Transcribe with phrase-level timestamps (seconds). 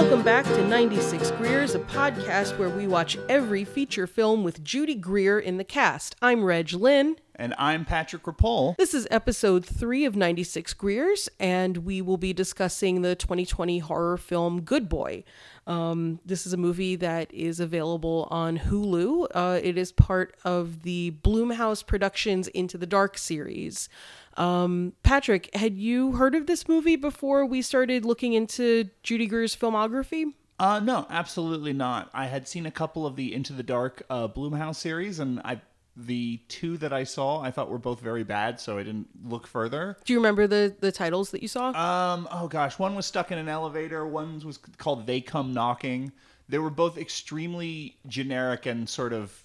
[0.00, 4.94] Welcome back to 96 Greers, a podcast where we watch every feature film with Judy
[4.94, 6.16] Greer in the cast.
[6.22, 7.16] I'm Reg Lynn.
[7.36, 8.74] And I'm Patrick Rapole.
[8.78, 14.16] This is episode three of 96 Greers, and we will be discussing the 2020 horror
[14.16, 15.24] film Good Boy.
[15.66, 19.28] Um, this is a movie that is available on Hulu.
[19.34, 23.88] Uh, it is part of the Blumhouse Productions Into the Dark series.
[24.36, 29.56] Um, Patrick, had you heard of this movie before we started looking into Judy Greer's
[29.56, 30.34] filmography?
[30.58, 32.10] Uh, no, absolutely not.
[32.12, 35.62] I had seen a couple of the Into the Dark uh, Blumhouse series, and I
[36.06, 39.46] the two that I saw I thought were both very bad, so I didn't look
[39.46, 39.96] further.
[40.04, 41.68] Do you remember the the titles that you saw?
[41.70, 44.06] Um, oh gosh, one was stuck in an elevator.
[44.06, 46.12] One was called They Come Knocking.
[46.48, 49.44] They were both extremely generic and sort of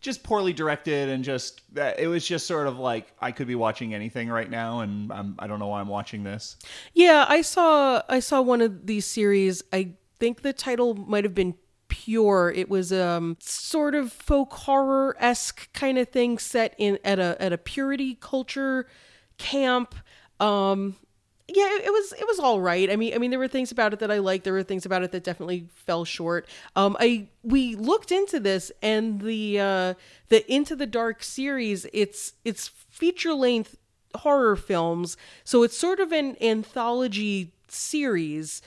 [0.00, 3.94] just poorly directed and just it was just sort of like I could be watching
[3.94, 6.56] anything right now and I'm, I don't know why I'm watching this.
[6.94, 9.62] Yeah, I saw I saw one of these series.
[9.72, 11.54] I think the title might have been
[12.04, 12.52] Pure.
[12.54, 17.36] It was um sort of folk horror esque kind of thing set in at a
[17.40, 18.86] at a purity culture
[19.36, 19.96] camp.
[20.38, 20.96] Um
[21.48, 22.88] yeah, it, it was it was all right.
[22.90, 24.44] I mean, I mean, there were things about it that I liked.
[24.44, 26.46] There were things about it that definitely fell short.
[26.76, 29.94] Um, I we looked into this and the uh,
[30.28, 31.86] the Into the Dark series.
[31.92, 33.76] It's it's feature length
[34.14, 38.60] horror films, so it's sort of an anthology series,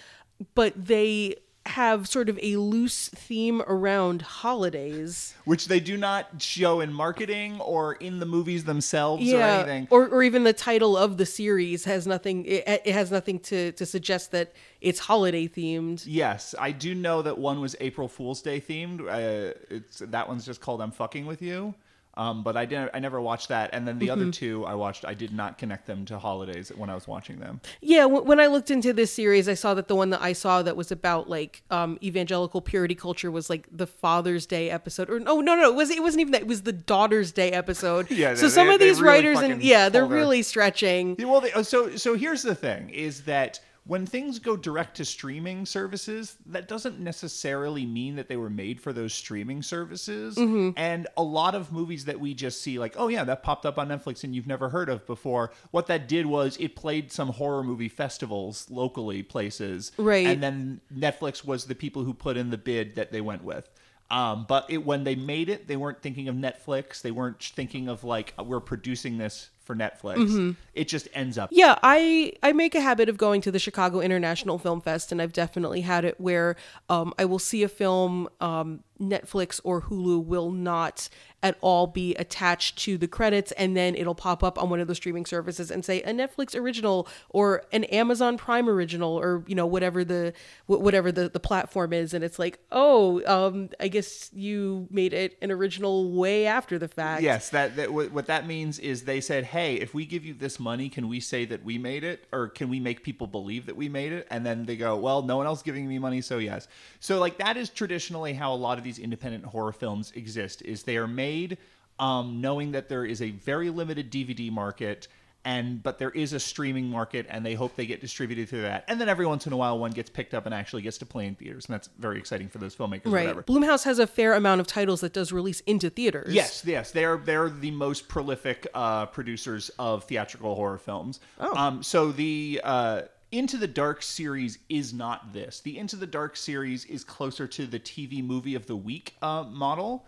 [0.55, 1.35] but they
[1.67, 5.35] have sort of a loose theme around holidays.
[5.45, 9.87] Which they do not show in marketing or in the movies themselves or anything.
[9.91, 13.71] or, or even the title of the series has nothing it, it has nothing to
[13.73, 16.03] to suggest that it's holiday themed.
[16.07, 19.01] Yes i do know that one was april fool's day themed.
[19.01, 21.73] Uh, it's that one's just called i'm fucking with you
[22.15, 22.91] um, but I didn't.
[22.93, 24.21] I never watched that, and then the Mm-hmm.
[24.21, 25.05] other two I watched.
[25.05, 27.61] I did not connect them to holidays when I was watching them.
[27.81, 30.33] yeah w- when i looked into this series i saw that the one that i
[30.33, 35.09] saw that was about like um evangelical purity culture was like the father's day episode
[35.09, 37.51] or no no no it was it wasn't even that it was the daughter's day
[37.51, 41.15] episode Yeah, so they- some of these really writers and yeah they're their- really stretching
[41.19, 43.59] Well, they, uh, so so here's the thing: is that
[43.91, 48.79] when things go direct to streaming services, that doesn't necessarily mean that they were made
[48.79, 50.37] for those streaming services.
[50.77, 53.77] And a lot of movies that we just see, like, oh yeah, that popped up
[53.77, 55.51] on Netflix and you've never heard of before.
[55.71, 60.25] What that did was it played some horror movie festivals locally, places, Right.
[60.25, 63.69] And then Netflix was the people who put in the bid that they went with.
[64.09, 67.01] Um, but it, when they made it, they weren't thinking of Netflix.
[67.01, 70.55] They weren't thinking of like we're producing this for Netflix.
[70.73, 71.49] It just ends up.
[71.51, 75.21] Yeah, I I make a habit of going to the Chicago International Film Fest, and
[75.21, 76.55] I've definitely had it where
[76.89, 78.29] um, I will see a film.
[78.39, 81.09] Um, Netflix or Hulu will not
[81.41, 84.87] at all be attached to the credits, and then it'll pop up on one of
[84.87, 89.55] the streaming services and say a Netflix original or an Amazon Prime original or you
[89.55, 90.33] know whatever the
[90.67, 95.13] wh- whatever the the platform is, and it's like oh, um, I guess you made
[95.13, 97.23] it an original way after the fact.
[97.23, 100.59] Yes, that, that what that means is they said, "Hey, if we give you this
[100.59, 103.75] money, can we say that we made it, or can we make people believe that
[103.75, 106.37] we made it?" And then they go, "Well, no one else giving me money, so
[106.37, 106.67] yes."
[106.99, 110.83] So like that is traditionally how a lot of these independent horror films exist: is
[110.83, 111.57] they are made
[111.99, 115.07] um, knowing that there is a very limited DVD market.
[115.43, 118.83] And but there is a streaming market, and they hope they get distributed through that.
[118.87, 121.05] And then every once in a while, one gets picked up and actually gets to
[121.07, 123.07] play in theaters, and that's very exciting for those filmmakers.
[123.07, 123.21] or Right.
[123.35, 123.43] whatever.
[123.43, 126.31] Blumhouse has a fair amount of titles that does release into theaters.
[126.31, 131.19] Yes, yes, they're they're the most prolific uh, producers of theatrical horror films.
[131.39, 131.55] Oh.
[131.57, 135.59] Um, so the uh, Into the Dark series is not this.
[135.61, 139.41] The Into the Dark series is closer to the TV movie of the week uh,
[139.43, 140.05] model,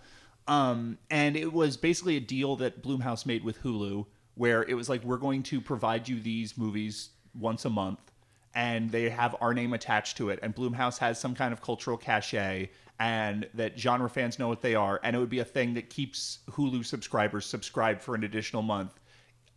[0.47, 4.05] um, and it was basically a deal that Blumhouse made with Hulu,
[4.35, 7.99] where it was like we're going to provide you these movies once a month
[8.55, 10.39] and they have our name attached to it.
[10.43, 14.75] And blumhouse has some kind of cultural cachet and that genre fans know what they
[14.75, 14.99] are.
[15.03, 18.99] And it would be a thing that keeps hulu subscribers subscribed for an additional month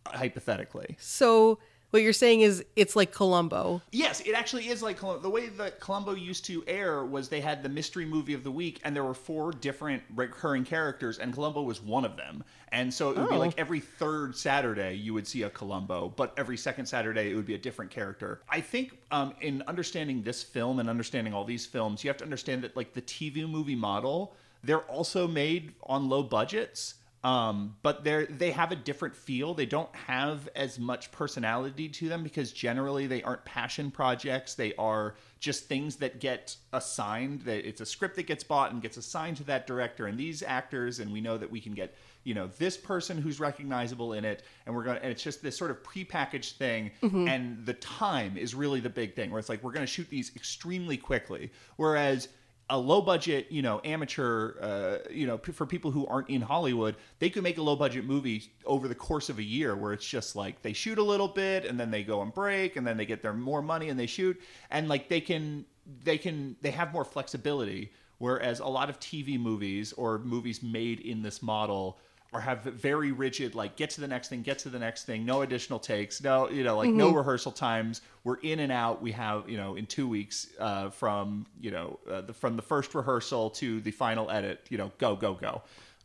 [0.07, 0.95] hypothetically.
[0.99, 1.59] So
[1.97, 3.81] what you're saying is it's like Columbo.
[3.91, 7.41] yes it actually is like Colum- the way that columbo used to air was they
[7.41, 11.33] had the mystery movie of the week and there were four different recurring characters and
[11.33, 13.39] columbo was one of them and so it would be Oh.
[13.39, 17.47] like every third saturday you would see a columbo but every second saturday it would
[17.47, 21.65] be a different character i think um, in understanding this film and understanding all these
[21.65, 26.07] films you have to understand that like the tv movie model they're also made on
[26.09, 26.93] low budgets
[27.27, 29.53] um, but they're they have a different feel.
[29.53, 34.55] They don't have as much personality to them because generally they aren't passion projects.
[34.55, 37.41] They are just things that get assigned.
[37.41, 40.41] That it's a script that gets bought and gets assigned to that director and these
[40.41, 44.23] actors, and we know that we can get you know this person who's recognizable in
[44.23, 47.27] it and we're going to and it's just this sort of prepackaged thing Mm-hmm.
[47.27, 50.09] and the time is really the big thing where it's like we're going to shoot
[50.09, 52.27] these extremely quickly whereas
[52.69, 56.41] a low budget, you know, amateur, uh, you know, p- for people who aren't in
[56.41, 59.93] Hollywood, they could make a low budget movie over the course of a year where
[59.93, 62.85] it's just like they shoot a little bit and then they go and break and
[62.85, 64.39] then they get their more money and they shoot.
[64.69, 65.65] And like they can
[66.03, 67.93] they can they have more flexibility.
[68.17, 71.99] Whereas a lot of TV movies or movies made in this model
[72.37, 75.25] or have very rigid like get to the next thing get to the next thing
[75.25, 78.01] no additional takes no you know like no rehearsal times.
[78.23, 79.01] We're in and out.
[79.01, 82.61] We have you know in two weeks uh, from you know uh, the, from the
[82.61, 85.63] first rehearsal to the final edit you know go go go.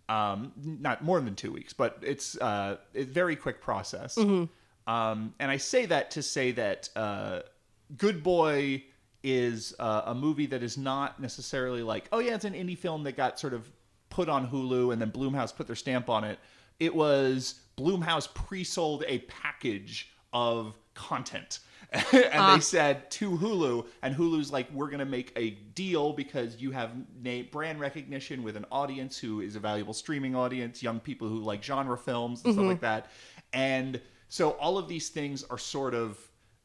[0.09, 4.17] Um, not more than two weeks but it's uh, a very quick process.
[4.87, 7.41] Um, and i say that to say that uh,
[7.97, 8.83] good boy
[9.23, 13.05] is uh, a movie that is not necessarily like oh yeah it's an indie film
[13.05, 13.71] that got sort of
[14.13, 16.39] put on Hulu and then Blumhouse put their stamp on it.
[16.79, 21.61] It was Blumhouse pre-sold a package of content.
[21.93, 22.59] and they ah.
[22.59, 26.91] said to Hulu, and Hulu's like, we're going to make a deal because you have
[27.23, 31.41] na- brand recognition with an audience who is a valuable streaming audience, young people who
[31.41, 32.71] like genre films and stuff mm-hmm.
[32.71, 33.11] like that.
[33.53, 36.19] And so all of these things are sort of,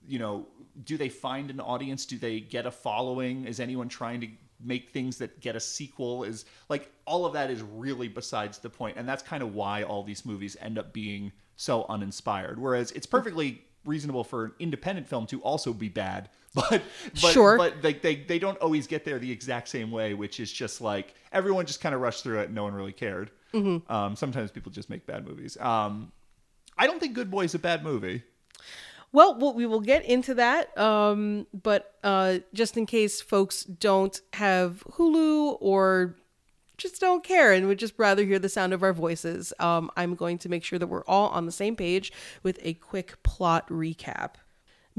[0.06, 0.48] you know,
[0.84, 2.06] do they find an audience?
[2.06, 3.46] Do they get a following?
[3.46, 4.28] Is anyone trying to
[4.64, 8.70] make things that get a sequel is like all of that is really besides the
[8.70, 12.60] point and that's kind of why all these movies end up being so uninspired.
[12.60, 16.82] Whereas it's perfectly reasonable for an independent film to also be bad but
[17.22, 17.56] but Sure.
[17.58, 20.82] but they, they they don't always get there the exact same way which is just
[20.82, 23.30] like everyone just kind of rushed through it and no one really cared.
[23.54, 25.58] Um, sometimes people just make bad movies.
[25.60, 26.12] Um,
[26.78, 28.24] i don't think good boy is a bad movie
[29.12, 30.78] Well, well, we will get into that.
[30.78, 36.18] Um, but uh, just in case folks don't have Hulu or
[36.78, 40.16] just don't care and would just rather hear the sound of our voices, um, I'm
[40.16, 42.12] going to make sure that we're all on the same page
[42.44, 44.36] with a quick plot recap.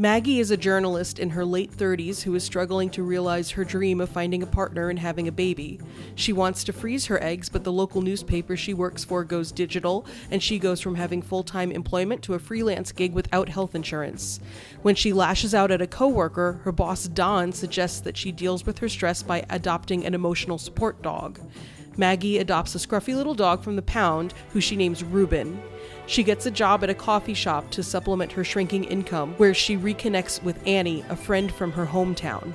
[0.00, 4.00] Maggie is a journalist in her late 30s who is struggling to realize her dream
[4.00, 5.80] of finding a partner and having a baby.
[6.14, 10.06] She wants to freeze her eggs, but the local newspaper she works for goes digital,
[10.30, 14.38] and she goes from having full time employment to a freelance gig without health insurance.
[14.82, 18.78] When she lashes out at a coworker, her boss Don suggests that she deals with
[18.78, 21.40] her stress by adopting an emotional support dog.
[21.96, 25.60] Maggie adopts a scruffy little dog from the pound who she names Reuben.
[26.08, 29.76] She gets a job at a coffee shop to supplement her shrinking income, where she
[29.76, 32.54] reconnects with Annie, a friend from her hometown.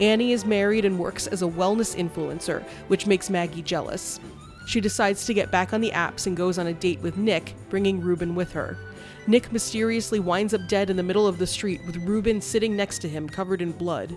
[0.00, 4.18] Annie is married and works as a wellness influencer, which makes Maggie jealous.
[4.66, 7.54] She decides to get back on the apps and goes on a date with Nick,
[7.68, 8.78] bringing Ruben with her.
[9.26, 13.00] Nick mysteriously winds up dead in the middle of the street with Ruben sitting next
[13.00, 14.16] to him, covered in blood.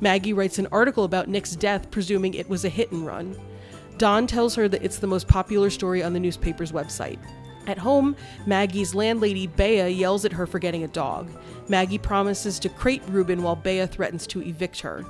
[0.00, 3.34] Maggie writes an article about Nick's death, presuming it was a hit and run.
[3.96, 7.18] Don tells her that it's the most popular story on the newspaper's website.
[7.66, 8.16] At home,
[8.46, 11.28] Maggie's landlady, Bea, yells at her for getting a dog.
[11.68, 15.04] Maggie promises to crate Reuben while Bea threatens to evict her.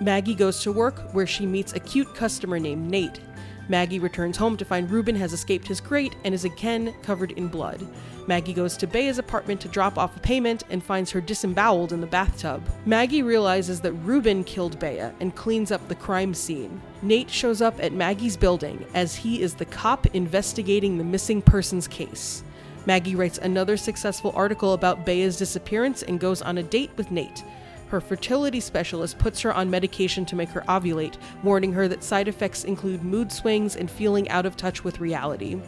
[0.00, 3.20] Maggie goes to work where she meets a cute customer named Nate.
[3.68, 7.48] Maggie returns home to find Reuben has escaped his crate and is again covered in
[7.48, 7.86] blood.
[8.28, 12.00] Maggie goes to Bea's apartment to drop off a payment and finds her disemboweled in
[12.00, 12.62] the bathtub.
[12.84, 16.80] Maggie realizes that Reuben killed Bea and cleans up the crime scene.
[17.02, 21.86] Nate shows up at Maggie's building as he is the cop investigating the missing persons
[21.86, 22.42] case.
[22.86, 27.42] Maggie writes another successful article about Bea's disappearance and goes on a date with Nate.
[27.88, 32.26] Her fertility specialist puts her on medication to make her ovulate, warning her that side
[32.26, 35.60] effects include mood swings and feeling out of touch with reality.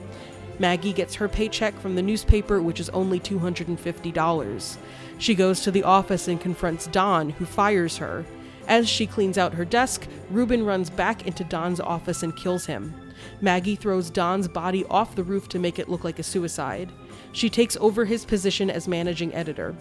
[0.58, 4.76] Maggie gets her paycheck from the newspaper, which is only $250.
[5.18, 8.24] She goes to the office and confronts Don, who fires her.
[8.66, 12.94] As she cleans out her desk, Reuben runs back into Don's office and kills him.
[13.40, 16.92] Maggie throws Don's body off the roof to make it look like a suicide.
[17.32, 19.74] She takes over his position as managing editor.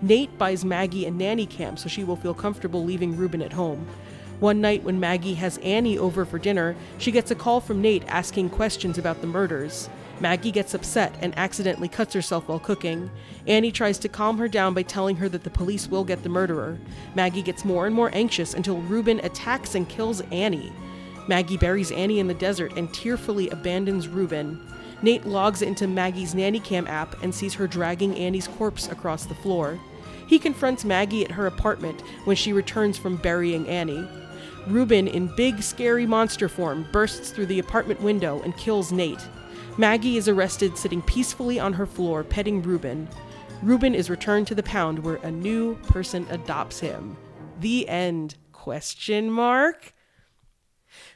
[0.00, 3.86] Nate buys Maggie a nanny cam so she will feel comfortable leaving Reuben at home.
[4.40, 8.04] One night, when Maggie has Annie over for dinner, she gets a call from Nate
[8.06, 9.90] asking questions about the murders.
[10.20, 13.10] Maggie gets upset and accidentally cuts herself while cooking.
[13.48, 16.28] Annie tries to calm her down by telling her that the police will get the
[16.28, 16.78] murderer.
[17.16, 20.72] Maggie gets more and more anxious until Reuben attacks and kills Annie.
[21.26, 24.60] Maggie buries Annie in the desert and tearfully abandons Reuben.
[25.02, 29.34] Nate logs into Maggie's nanny cam app and sees her dragging Annie's corpse across the
[29.34, 29.78] floor.
[30.28, 34.06] He confronts Maggie at her apartment when she returns from burying Annie.
[34.66, 39.26] Reuben, in big, scary monster form, bursts through the apartment window and kills Nate.
[39.78, 43.08] Maggie is arrested sitting peacefully on her floor, petting Reuben.
[43.62, 47.16] Reuben is returned to the pound where a new person adopts him.
[47.60, 48.36] The end?
[48.52, 49.94] Question mark.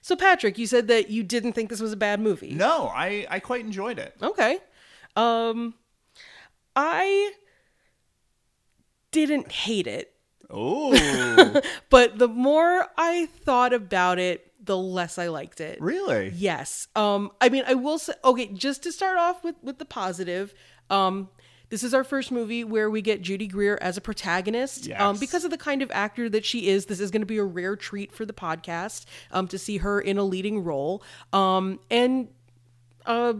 [0.00, 2.54] So Patrick, you said that you didn't think this was a bad movie.
[2.54, 4.14] No, I I quite enjoyed it.
[4.23, 4.59] Okay.
[5.16, 5.75] Um
[6.75, 7.33] I
[9.12, 10.12] didn't hate it,
[10.50, 15.81] Oh, but the more I thought about it, the less I liked it.
[15.81, 16.31] really?
[16.35, 16.88] Yes.
[16.97, 20.52] Um I mean I will say okay, just to start off with with the positive,
[20.90, 21.28] um
[21.71, 24.90] this is our first movie where we get Judy Greer as a protagonist.
[24.90, 27.38] Um, because of the kind of actor that she is, this is going to be
[27.38, 31.02] a rare treat for the podcast um, to see her in a leading role.
[31.33, 32.28] Um, and
[33.07, 33.33] uh,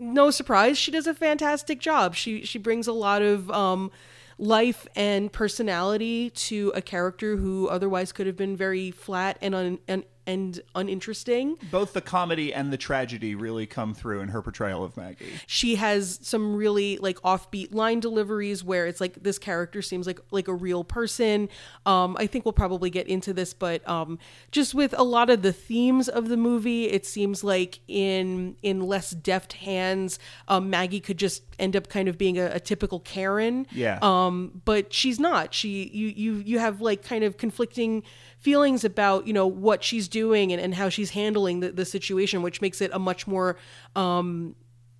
[0.00, 2.16] no surprise, she does a fantastic job.
[2.16, 3.92] She she brings a lot of um,
[4.38, 10.04] life and personality to a character who otherwise could have been very flat and un,
[10.26, 11.56] and uninteresting.
[11.70, 15.32] Both the comedy and the tragedy really come through in her portrayal of Maggie.
[15.46, 20.20] She has some really like offbeat line deliveries where it's like this character seems like
[20.30, 21.48] like a real person.
[21.84, 24.18] Um, I think we'll probably get into this, but um,
[24.50, 28.80] just with a lot of the themes of the movie, it seems like in in
[28.80, 30.18] less deft hands,
[30.48, 33.66] um, Maggie could just end up kind of being a, a typical Karen.
[33.72, 33.98] Yeah.
[34.02, 35.54] Um, but she's not.
[35.54, 38.02] She you you you have like kind of conflicting
[38.38, 42.42] feelings about you know what she's doing and, and how she's handling the, the situation,
[42.42, 43.56] which makes it a much more
[43.94, 44.54] um,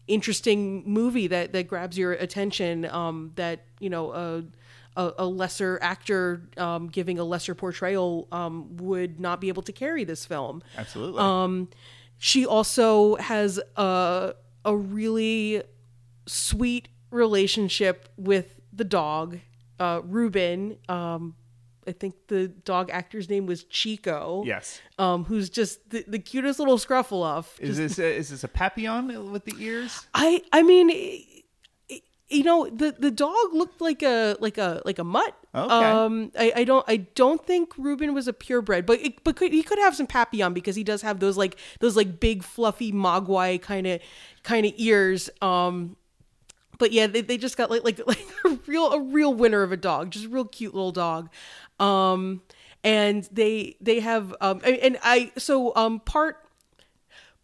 [0.07, 2.87] interesting movie that that grabs your attention.
[2.87, 4.45] Um, that you know a
[4.97, 9.73] a, a lesser actor um, giving a lesser portrayal um, would not be able to
[9.73, 10.62] carry this film.
[10.76, 11.21] Absolutely.
[11.21, 11.69] Um,
[12.19, 15.62] she also has a a really
[16.26, 19.38] sweet relationship with the dog,
[19.78, 20.76] uh, Ruben.
[21.87, 24.43] I think the dog actor's name was Chico.
[24.47, 24.81] yes.
[24.99, 27.59] Um, who's just the, the cutest little scruffle-off.
[27.61, 30.07] Is this a, is this a papillon with the ears?
[30.14, 30.90] I I mean,
[32.28, 35.35] you know, the the dog looked like a like a like a mutt.
[35.55, 35.73] Okay.
[35.73, 39.52] Um, I, I don't I don't think Ruben was a purebred, but it, but could,
[39.52, 42.93] he could have some papillon because he does have those like those like big fluffy
[42.93, 44.00] mogwai kind of
[44.43, 45.31] kind of ears.
[45.40, 45.97] Um,
[46.78, 49.73] but yeah, they, they just got like like like a real a real winner of
[49.73, 51.31] a dog, just a real cute little dog.
[51.80, 52.42] Um,
[52.85, 56.37] and they they have um and- I so um part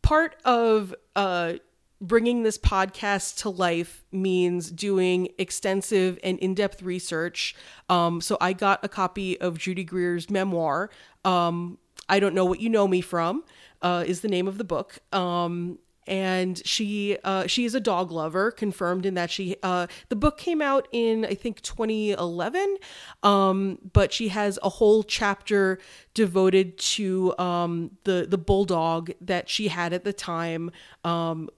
[0.03, 1.55] part of uh
[2.01, 7.55] bringing this podcast to life means doing extensive and in-depth research.
[7.89, 10.91] Um so i got a copy of judy greer's memoir.
[11.25, 13.45] Um i don't know what you know me from
[13.83, 14.99] uh is the name of the book.
[15.13, 20.17] Um and she uh, she is a dog lover confirmed in that she uh, the
[20.17, 22.77] book came out in i think 2011
[23.23, 25.79] um, but she has a whole chapter
[26.15, 30.71] devoted to um, the the bulldog that she had at the time.
[31.05, 31.49] Um,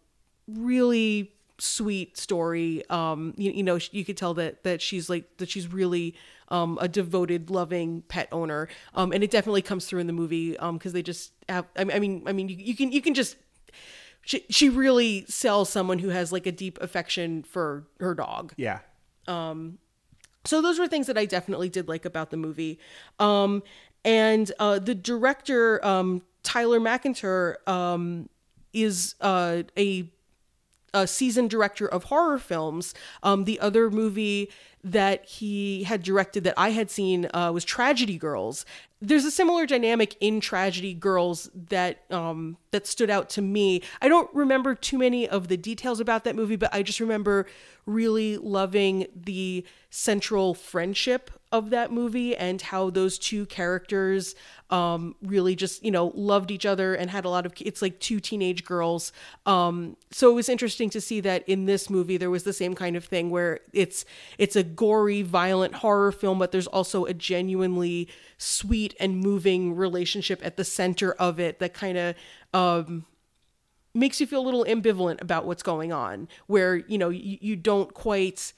[0.47, 2.83] really sweet story.
[2.91, 6.17] Um you, you know you could tell that that she's like that she's really
[6.49, 8.69] um a devoted loving pet owner.
[8.95, 11.85] Um and it definitely comes through in the movie um because they just have I
[11.85, 13.37] mean I mean, I mean you, you can you can just
[14.25, 18.81] she, she really sells someone who has like a deep affection for her dog Yeah.
[20.45, 22.79] so those were things that I definitely did like about the movie.
[23.19, 23.63] Um,
[24.05, 28.29] and uh, the director, um, Tyler McIntyre, um,
[28.75, 30.11] is uh, a,
[30.93, 32.93] a seasoned director of horror films.
[33.23, 34.51] Um, the other movie
[34.83, 38.67] that he had directed that I had seen uh, was Tragedy Girls.
[39.07, 43.83] There's a similar dynamic in Tragedy Girls that um, that stood out to me.
[44.01, 47.47] I don't remember too many of the details about that movie, but I just remember
[47.87, 54.35] really loving the central friendship of that movie and how those two characters
[54.71, 58.01] um, really just you know loved each other and had a lot of it's like
[58.01, 59.13] two teenage girls.
[59.47, 62.75] Um, so it was interesting to see that in this movie there was the same
[62.75, 64.05] kind of thing where it's
[64.37, 70.45] it's a gory violent horror film but there's also a genuinely sweet and moving relationship
[70.45, 72.17] at the center of it that kind of
[72.53, 73.07] um,
[73.95, 77.55] makes you feel a little ambivalent about what's going on where you know you, you
[77.55, 78.53] don't quite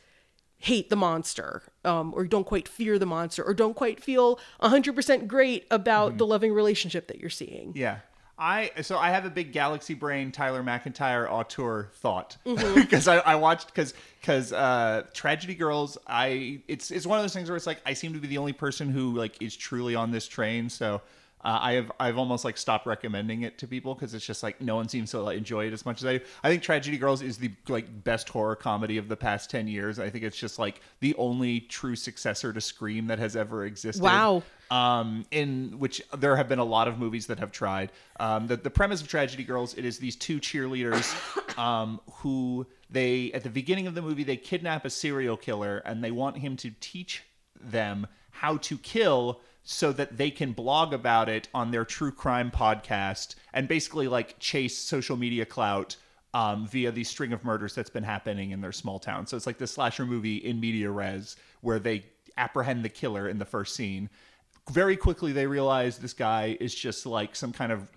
[0.59, 5.27] hate the monster um, or don't quite fear the monster or don't quite feel 100%
[5.27, 7.99] great about the loving relationship that you're seeing Yeah.
[8.39, 12.75] I so I have a big galaxy brain Tyler McIntyre auteur thought Mm-hmm.
[12.83, 17.33] because I, I watched because because uh, Tragedy Girls I it's it's one of those
[17.33, 19.95] things where it's like I seem to be the only person who like is truly
[19.95, 21.01] on this train so
[21.47, 24.61] uh, I have I've almost like stopped recommending it to people because it's just like
[24.61, 26.25] no one seems to like, enjoy it as much as I do.
[26.43, 30.01] I think Tragedy Girls is the like best horror comedy of the past ten years.
[30.01, 34.03] I think it's just like the only true successor to Scream that has ever existed
[34.03, 34.43] Wow.
[34.73, 37.93] um, in which there have been a lot of movies that have tried.
[38.19, 41.07] Um, the, the premise of Tragedy Girls, it is these two cheerleaders
[41.59, 46.03] um, who they, at the beginning of the movie, they kidnap a serial killer and
[46.03, 47.23] they want him to teach
[47.61, 52.53] them how to kill so that they can blog about it on their true crime
[52.53, 55.97] podcast and basically like chase social media clout
[56.35, 59.27] um, via the string of murders that's been happening in their small town.
[59.27, 62.07] So it's like the slasher movie in media res where they
[62.39, 64.09] apprehend the killer in the first scene.
[64.71, 67.91] Very quickly, they realize this guy is just like some kind of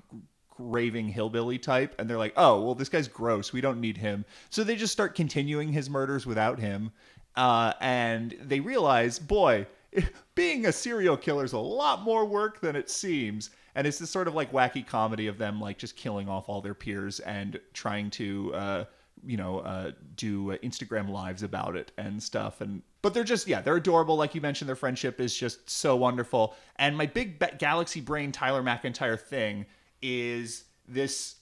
[0.57, 4.25] raving hillbilly type and they're like oh well this guy's gross we don't need him
[4.49, 6.91] so they just start continuing his murders without him
[7.37, 9.65] uh, and they realize boy
[10.35, 13.49] being a serial killer is a lot more work than it seems.
[13.75, 16.61] And it's this sort of like wacky comedy of them like just killing off all
[16.61, 18.85] their peers and trying to uh,
[19.25, 22.61] you know uh, do uh, instagram lives about it and stuff.
[22.61, 24.15] And but they're just yeah they're adorable.
[24.15, 26.55] Like you mentioned their friendship is just so wonderful.
[26.77, 29.65] And my big galaxy brain tyler mcintyre thing
[30.01, 31.35] is this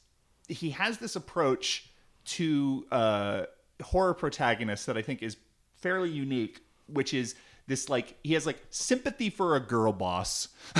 [0.48, 1.90] he has this approach
[2.26, 3.44] to uh,
[3.82, 5.38] horror protagonists that I think is
[5.78, 7.36] fairly unique, which is
[7.68, 10.48] this like he has like sympathy for a girl boss.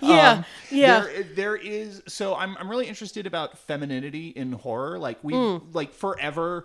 [0.00, 1.00] Yeah, Um, yeah.
[1.00, 4.98] There, there is so I'm I'm really interested about femininity in horror.
[4.98, 5.74] Like we Mm.
[5.74, 6.64] like forever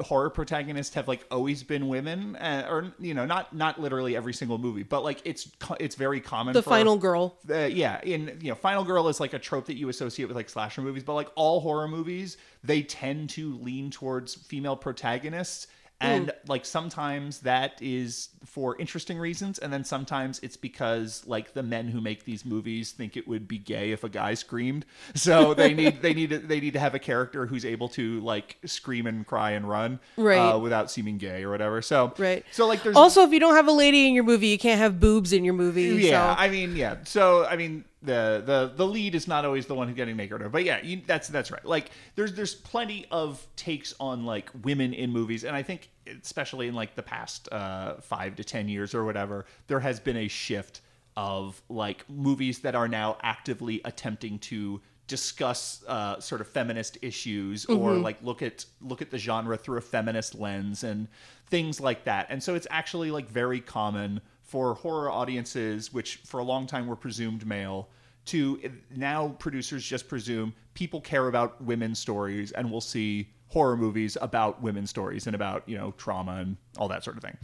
[0.00, 4.32] horror protagonists have like always been women uh, or you know not not literally every
[4.32, 5.46] single movie but like it's
[5.78, 7.36] it's very common the for- final girl.
[7.50, 10.36] uh, yeah, in you know, Final Girl is like a trope that you associate with
[10.36, 15.66] like slasher movies, but like all horror movies, they tend to lean towards female protagonists.
[16.00, 21.62] And like sometimes that is for interesting reasons, and then sometimes it's because like the
[21.64, 24.86] men who make these movies think it would be gay if a guy screamed,
[25.16, 28.20] so they need they need to, they need to have a character who's able to
[28.20, 30.38] like scream and cry and run, Right.
[30.38, 31.82] uh, without seeming gay or whatever.
[31.82, 32.44] So Right.
[32.52, 34.78] so like there's Also, if you don't have a lady in your movie, you can't
[34.78, 35.82] have boobs in your movie.
[35.82, 36.40] yeah, so.
[36.40, 36.98] I mean, yeah.
[37.06, 40.50] So I mean, the the the lead is not always the one who's getting makeover,
[40.50, 41.64] but yeah, you, that's that's right.
[41.64, 45.90] Like, there's there's plenty of takes on like women in movies, and I think
[46.22, 50.16] especially in like the past uh, five to ten years or whatever, there has been
[50.16, 50.80] a shift
[51.16, 57.64] of like movies that are now actively attempting to discuss uh, sort of feminist issues
[57.64, 61.08] or like look at look at the genre through a feminist lens and
[61.46, 62.26] things like that.
[62.28, 66.86] And so it's actually like very common for horror audiences, which for a long time
[66.86, 67.90] were presumed male,
[68.24, 68.58] to
[68.96, 74.60] now producers just presume people care about women's stories and we'll see horror movies about
[74.62, 77.36] women's stories and about you know trauma and all that sort of thing.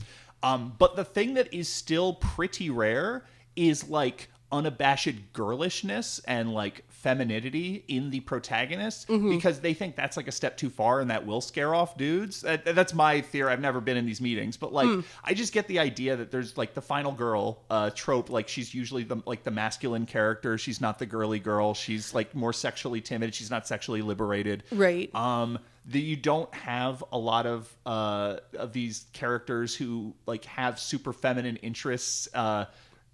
[0.42, 6.86] Um, but the thing that is still pretty rare is like unabashed girlishness and like
[7.04, 11.26] femininity in the protagonist because they think that's like a step too far and that
[11.26, 12.40] will scare off dudes.
[12.40, 13.52] That, that's my theory.
[13.52, 16.56] I've never been in these meetings, but like I just get the idea that there's
[16.56, 18.30] like the final girl uh, trope.
[18.30, 20.56] Like she's usually the like the masculine character.
[20.56, 21.74] She's not the girly girl.
[21.74, 23.34] She's like more sexually timid.
[23.34, 24.64] She's not sexually liberated.
[24.72, 25.14] Right.
[25.14, 30.78] Um, that you don't have a lot of uh of these characters who like have
[30.78, 32.28] super feminine interests.
[32.32, 32.64] Uh,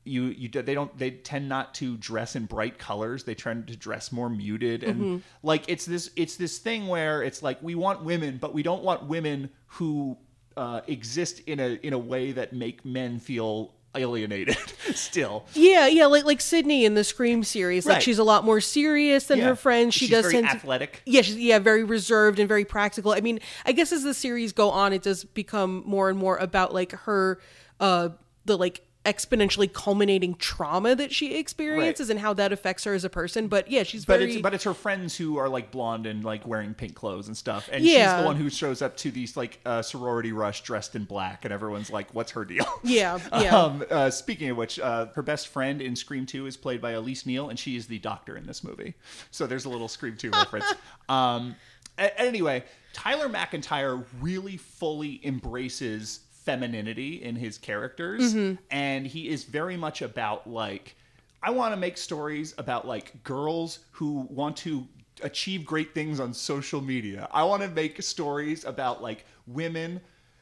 [0.05, 3.25] you you they don't they tend not to dress in bright colors.
[3.25, 7.43] They tend to dress more muted and like it's this it's this thing where it's
[7.43, 10.17] like we want women, but we don't want women who
[10.57, 14.57] uh, exist in a in a way that make men feel alienated.
[14.95, 17.87] Still, Yeah, yeah, like like Sidney in the Scream series.
[17.87, 18.03] Like Right.
[18.03, 19.47] she's a lot more serious than Yeah.
[19.49, 19.95] her friends.
[19.95, 21.03] She She's does very to athletic.
[21.07, 23.13] Yeah, she's yeah, very reserved and very practical.
[23.13, 26.37] I mean, I guess as the series go on, it does become more and more
[26.39, 27.41] about like her
[27.81, 28.11] uh
[28.45, 33.09] the like exponentially culminating trauma that she experiences and how that affects her as a
[33.09, 33.49] person.
[33.49, 36.23] But yeah, she's But very it's but it's her friends who are like blonde and
[36.23, 38.15] like wearing pink clothes and stuff, and Yeah.
[38.17, 41.47] she's the one who shows up to these like uh, sorority rush dressed in black,
[41.47, 43.57] and everyone's like, "What's her deal?" Yeah, yeah.
[43.57, 46.91] Um, uh, speaking of which, uh, her best friend in Scream Two is played by
[46.93, 48.95] Elise Neal, and she is the doctor in this movie.
[49.31, 50.67] So there's a little Scream Two reference.
[51.09, 51.57] Um,
[51.99, 58.63] a- anyway, Tyler McIntyre really fully embraces femininity in his characters, mm-hmm.
[58.71, 60.97] and he is very much about like
[61.43, 64.87] I want to make stories about like girls who want to
[65.23, 67.29] achieve great things on social media.
[67.31, 70.01] I want to make stories about like women.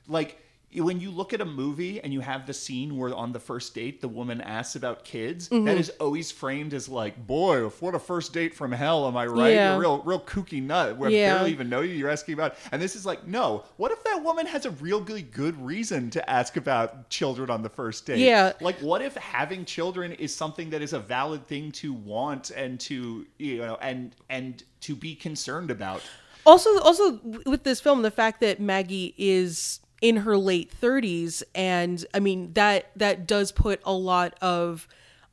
[0.09, 0.41] Like
[0.75, 3.75] when you look at a movie and you have the scene where on the first
[3.75, 5.65] date the woman asks about kids, Mm-hmm.
[5.65, 9.27] that is always framed as like, boy, what a first date from hell, am I
[9.27, 9.55] right?
[9.55, 9.69] Yeah.
[9.71, 10.97] You're a real, real kooky nut.
[10.99, 11.35] Where Yeah.
[11.35, 11.95] I barely even know you.
[11.95, 13.65] You're asking about, and this is like, no.
[13.79, 17.71] What if that woman has a really good reason to ask about children on the
[17.71, 18.19] first date?
[18.19, 18.53] Yeah.
[18.61, 22.79] Like, what if having children is something that is a valid thing to want and
[22.81, 26.03] to you know and and to be concerned about?
[26.47, 32.05] also also with this film the fact that maggie is in her late 30s and
[32.15, 34.87] i mean that that does put a lot of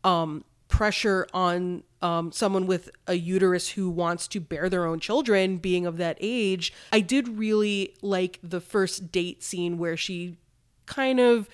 [0.04, 5.58] um pressure on um someone with a uterus who wants to bear their own children
[5.58, 6.74] being of that age.
[6.92, 10.38] I did really like the first date scene where she
[10.86, 11.48] kind of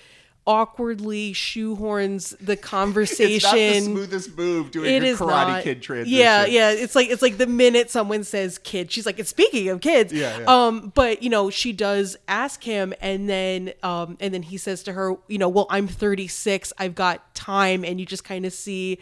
[0.46, 3.50] awkwardly shoehorns the conversation.
[3.52, 5.62] It's not the smoothest move doing It is Karate not.
[5.62, 6.18] Kid transition.
[6.18, 6.70] Yeah, yeah.
[6.70, 10.12] It's like it's like the minute someone says kid, she's like, "It's speaking of kids."
[10.12, 10.44] Yeah, yeah.
[10.46, 14.82] Um, but you know, she does ask him, and then um, and then he says
[14.84, 18.52] to her, you know, well, I'm 36, I've got time, and you just kind of
[18.52, 18.98] see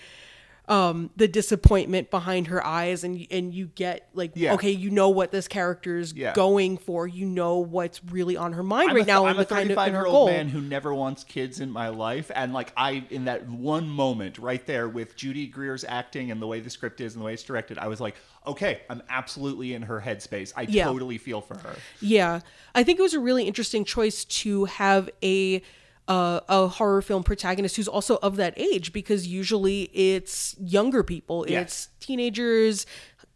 [0.70, 4.54] um the disappointment behind her eyes and and you get like Yeah.
[4.54, 6.33] okay you know what this character's Yeah.
[6.33, 9.46] going for you know what's really on her mind I'm right now I'm a the
[9.46, 12.72] kind of 35 year old man who never wants kids in my life, and like
[12.76, 16.70] I, in that one moment right there with Judy Greer's acting and the way the
[16.70, 18.14] script is and the way it's directed, I was like,
[18.46, 20.52] okay, I'm absolutely in her headspace.
[20.56, 20.85] I Yeah.
[20.85, 21.74] totally feel for her.
[22.00, 22.40] Yeah,
[22.74, 25.62] I think it was a really interesting choice to have a
[26.11, 31.46] uh, a horror film protagonist who's also of that age because usually it's younger people,
[31.49, 31.62] Yes.
[31.62, 32.85] it's teenagers,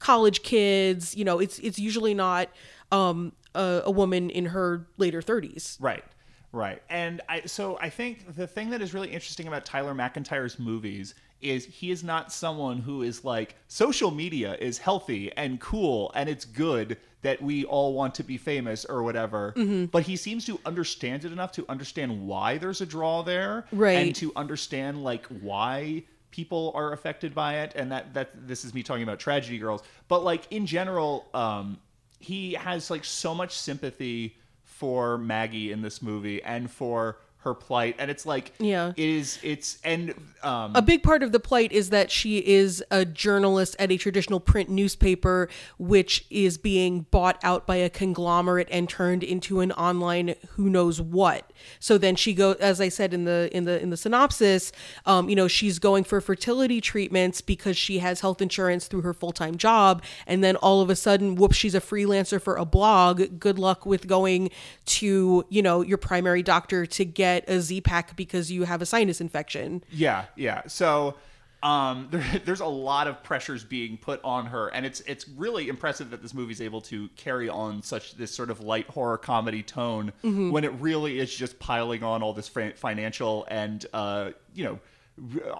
[0.00, 1.14] college kids.
[1.16, 2.48] You know, it's it's usually not
[2.90, 5.78] um, a, a woman in her later thirties.
[5.80, 6.04] Right.
[6.52, 6.82] Right.
[6.88, 11.14] And I so I think the thing that is really interesting about Tyler McIntyre's movies
[11.44, 16.28] is he is not someone who is like social media is healthy and cool and
[16.28, 19.54] it's good that we all want to be famous or whatever.
[19.56, 19.86] Mm-hmm.
[19.86, 23.92] But he seems to understand it enough to understand why there's a draw there Right.
[23.92, 28.74] and to understand like why people are affected by it and that that this is
[28.74, 31.78] me talking about tragedy girls but like in general um
[32.18, 37.94] he has like so much sympathy for Maggie in this movie and for her plight
[37.98, 38.92] and it's like Yeah.
[38.96, 42.82] it is it's and um A big part of the plight is that she is
[42.90, 48.68] a journalist at a traditional print newspaper, which is being bought out by a conglomerate
[48.70, 51.50] and turned into an online who knows what.
[51.80, 54.72] So then she goes, as I said in the in the in the synopsis,
[55.06, 59.14] um, you know, she's going for fertility treatments because she has health insurance through her
[59.14, 62.64] full time job, and then all of a sudden, whoops, she's a freelancer for a
[62.64, 63.38] blog.
[63.38, 64.50] Good luck with going
[64.86, 68.86] to you know your primary doctor to get a Z pack because you have a
[68.86, 69.82] sinus infection.
[69.90, 70.62] Yeah, yeah.
[70.66, 71.16] So
[71.62, 75.68] um, there, there's a lot of pressures being put on her, and it's it's really
[75.68, 79.62] impressive that this movie's able to carry on such this sort of light horror comedy
[79.62, 80.50] tone Mm-hmm.
[80.50, 84.78] when it really is just piling on all this financial and uh, you know.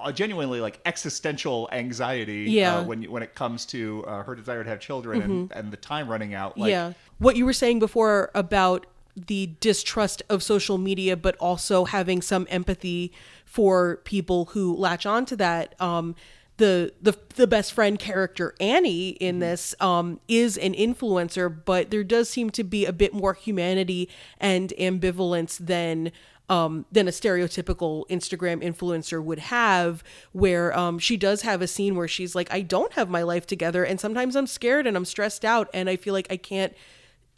[0.03, 2.51] r- Genuinely, like existential anxiety.
[2.51, 2.79] Yeah.
[2.79, 5.77] Uh, when when it comes to uh, her desire to have children and, and the
[5.77, 6.59] time running out.
[6.59, 6.93] Like, yeah.
[7.19, 8.85] What you were saying before about
[9.17, 13.13] the distrust of social media, but also having some empathy
[13.45, 15.81] for people who latch onto that.
[15.81, 16.15] Um,
[16.57, 22.05] the the the best friend character Annie in this um, is an influencer, but there
[22.05, 26.13] does seem to be a bit more humanity and ambivalence than
[26.49, 31.97] um, than a stereotypical Instagram influencer would have, where um, she does have a scene
[31.97, 35.07] where she's like, I don't have my life together, and sometimes I'm scared and I'm
[35.07, 36.73] stressed out, and I feel like I can't.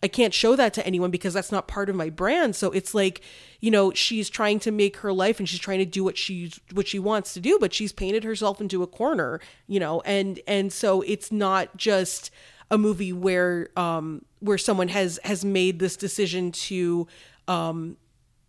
[0.02, 2.54] I can't show that to anyone because that's not part of my brand.
[2.54, 3.22] So it's like,
[3.60, 6.60] you know, she's trying to make her life and she's trying to do what she's
[6.72, 10.40] what she wants to do, but she's painted herself into a corner, you know, and
[10.46, 12.30] and so it's not just
[12.70, 17.06] a movie where um where someone has has made this decision to
[17.48, 17.96] um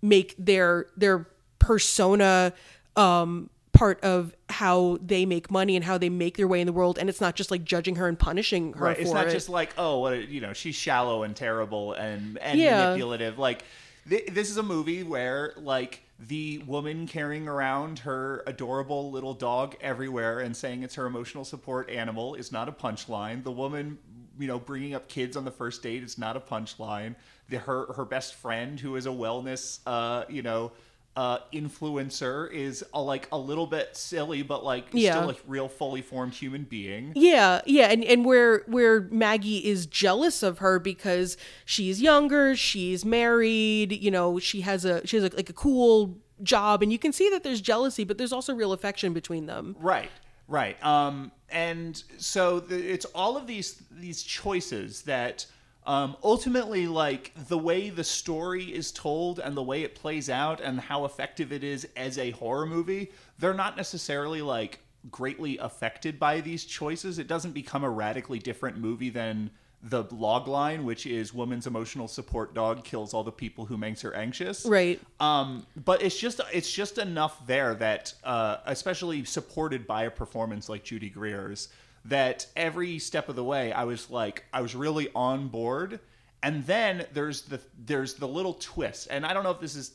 [0.02, 1.28] make their their
[1.60, 2.54] persona
[2.96, 6.74] um part of how they make money and how they make their way in the
[6.74, 9.00] world and it's not just like judging her and punishing her Right.
[9.00, 9.32] It's not it.
[9.32, 12.86] just like, oh, what a, you know, she's shallow and terrible and and Yeah.
[12.86, 13.38] manipulative.
[13.38, 13.63] Like
[14.10, 19.76] th- this is a movie where like the woman carrying around her adorable little dog
[19.80, 23.44] everywhere and saying it's her emotional support animal is not a punchline.
[23.44, 24.00] The woman,
[24.40, 27.13] you know, bringing up kids on the first date is not a punchline.
[27.50, 30.72] The her her best friend who is a wellness, uh, you know.
[31.18, 35.16] Uh, influencer is a, like a little bit silly, but like Yeah.
[35.16, 37.12] still a real fully formed human being.
[37.16, 43.04] Yeah, yeah, and and where where Maggie is jealous of her because she's younger, she's
[43.04, 47.00] married, you know, she has a she has a, like a cool job, and you
[47.00, 49.76] can see that there's jealousy, but there's also real affection between them.
[49.80, 50.12] Right,
[50.48, 50.78] right.
[50.86, 55.48] Um, and so the, it's all of these these choices that
[55.88, 60.60] um, ultimately, like the way the story is told and the way it plays out
[60.60, 66.19] and how effective it is as a horror movie, they're not necessarily like greatly affected
[66.19, 67.19] by these choices.
[67.19, 69.50] It doesn't become a radically different movie than
[69.82, 74.02] the log line, which is woman's emotional support dog kills all the people who makes
[74.02, 74.65] her anxious.
[74.65, 75.00] Right.
[75.21, 80.67] Um, but it's just it's just enough there that, uh, especially supported by a performance
[80.67, 81.69] like Judy Greer's,
[82.06, 86.00] that every step of the way I was like I was really on board.
[86.44, 89.94] And then there's the there's the little twist, and I don't know if this is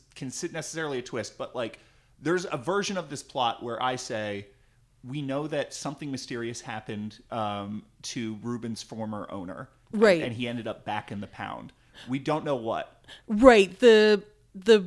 [0.51, 1.79] necessarily a twist, but like
[2.21, 4.47] there's a version of this plot where I say
[5.07, 10.23] we know that something mysterious happened um, to Ruben's former owner, Right.
[10.23, 11.71] And he ended up back in the pound.
[12.09, 13.05] We don't know what.
[13.27, 13.77] Right.
[13.79, 14.23] The
[14.55, 14.85] the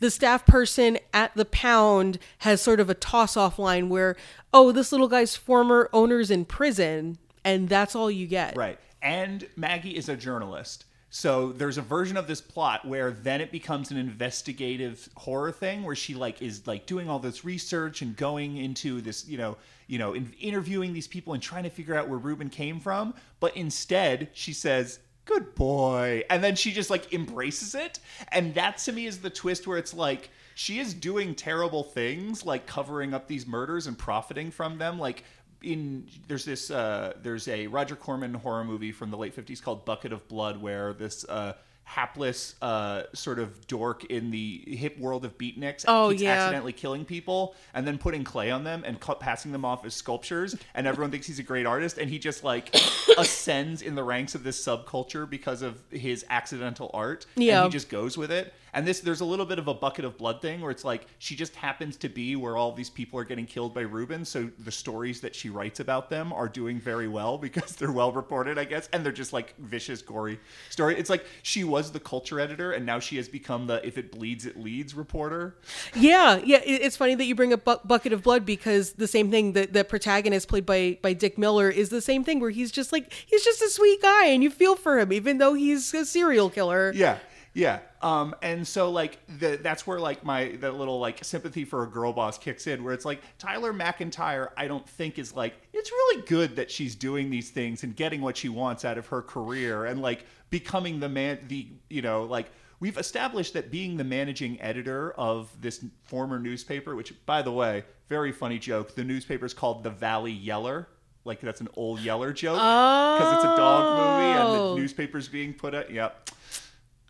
[0.00, 4.16] the staff person at the pound has sort of a toss off line where,
[4.52, 8.56] oh, this little guy's former owner's in prison, and that's all you get.
[8.56, 8.78] Right.
[9.00, 10.84] And Maggie is a journalist.
[11.14, 15.82] So there's a version of this plot where then it becomes an investigative horror thing
[15.82, 19.58] where she like is like doing all this research and going into this, you know,
[19.88, 23.12] you know, in, interviewing these people and trying to figure out where Ruben came from,
[23.40, 28.78] but instead she says, "Good boy." And then she just like embraces it, and that
[28.78, 33.14] to me is the twist where it's like she is doing terrible things like covering
[33.14, 35.24] up these murders and profiting from them like
[35.62, 39.84] in there's this uh, there's a Roger Corman horror movie from the late 50s called
[39.84, 41.54] Bucket of Blood where this uh,
[41.84, 46.32] hapless uh, sort of dork in the hip world of beatniks Oh, keeps yeah.
[46.34, 49.92] accidentally killing people and then putting clay on them and cu- passing them off as
[49.94, 52.74] sculptures and everyone thinks he's a great artist and he just like
[53.18, 57.64] ascends in the ranks of this subculture because of his accidental art Yeah.
[57.64, 60.04] and he just goes with it and this there's a little bit of a bucket
[60.04, 63.18] of blood thing where it's like she just happens to be where all these people
[63.18, 66.78] are getting killed by Ruben so the stories that she writes about them are doing
[66.80, 68.88] very well because they're well reported I guess.
[68.92, 70.38] And they're just like vicious gory
[70.70, 70.96] story.
[70.98, 74.12] It's like she was the culture editor and now she has become the if it
[74.12, 75.56] bleeds it leads reporter.
[75.94, 76.60] Yeah, yeah.
[76.64, 79.72] It's funny that you bring up Bu- Bucket of Blood because the same thing that
[79.72, 83.12] the protagonist played by by Dick Miller is the same thing where he's just like
[83.12, 86.50] he's just a sweet guy and you feel for him even though he's a serial
[86.50, 86.92] killer.
[86.94, 87.18] Yeah,
[87.54, 87.80] yeah.
[88.00, 91.86] Um, and so like the, that's where like my that little like sympathy for a
[91.86, 94.48] girl boss kicks in, where it's like Tyler McIntyre.
[94.56, 98.20] I don't think is like it's really good that she's doing these things and getting
[98.22, 101.38] what she wants out of her career and like becoming the man.
[101.48, 106.96] The you know like we've established that being the managing editor of this former newspaper,
[106.96, 108.94] which by the way, very funny joke.
[108.94, 110.88] The newspaper is called the Valley Yeller.
[111.24, 114.74] Like that's an old Yeller joke because it's a dog movie and Oh.
[114.74, 115.88] the newspaper's being put out.
[115.88, 116.30] Yep.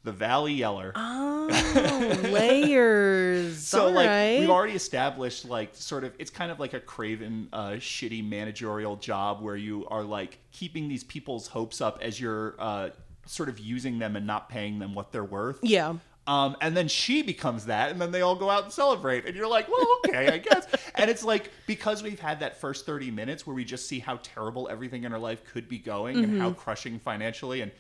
[0.05, 0.93] The Valley Yeller.
[0.97, 1.49] Oh,
[2.31, 3.59] layers.
[3.59, 4.41] so All like right.
[4.41, 8.97] we've already established like sort of it's kind of like a craven uh, shitty managerial
[8.97, 12.91] job where you are like keeping these people's hopes up as you're uh,
[13.27, 15.59] sort of using them and not paying them what they're worth.
[15.63, 15.95] yeah.
[16.25, 19.35] Um, and then she becomes that, and then they all go out and celebrate, and
[19.35, 20.69] you're like, well, okay, I guess.
[20.95, 24.21] And it's like because we've had that first 30 minutes where we just see how
[24.23, 27.73] terrible everything in her life could be going and how crushing financially, and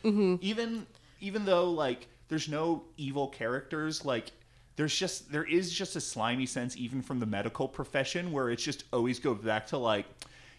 [0.42, 0.86] even
[1.20, 4.32] even though like there's no evil characters, like
[4.76, 8.62] there's just there is just a slimy sense even from the medical profession where it's
[8.62, 10.06] just always go back to like.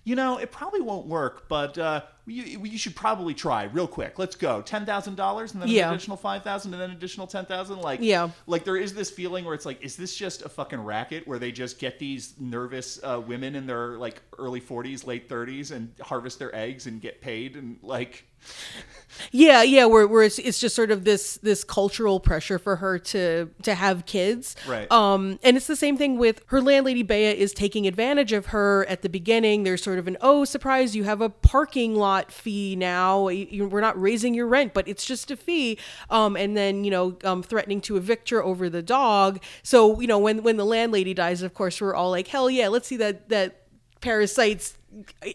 [0.04, 4.18] You know, it probably won't work, but uh, you, you should probably try real quick.
[4.18, 4.62] Let's go.
[4.62, 5.88] Ten thousand dollars, and then Yeah.
[5.90, 7.80] an additional five thousand, and then an additional ten thousand.
[7.82, 8.30] Like, Yeah.
[8.48, 11.40] like there is this feeling where it's like, is this just a fucking racket where
[11.40, 15.92] they just get these nervous uh, women in their like early forties, late thirties, and
[16.02, 18.26] harvest their eggs and get paid and like,
[19.32, 22.98] Yeah, yeah, where, where it's, it's just sort of this this cultural pressure for her
[23.00, 24.56] to to have kids.
[24.68, 24.92] Right.
[24.92, 28.86] Um and it's the same thing with her landlady Bea is taking advantage of her
[28.88, 29.64] at the beginning.
[29.64, 33.28] There's sort of an oh surprise you have a parking lot fee now.
[33.28, 35.78] You- We're not raising your rent, but it's just a fee.
[36.10, 39.42] Um and then, you know, um threatening to evict her over the dog.
[39.64, 42.68] So, you know, when when the landlady dies, of course, we're all like, "Hell yeah,
[42.68, 43.62] let's see that that
[44.02, 44.78] parasites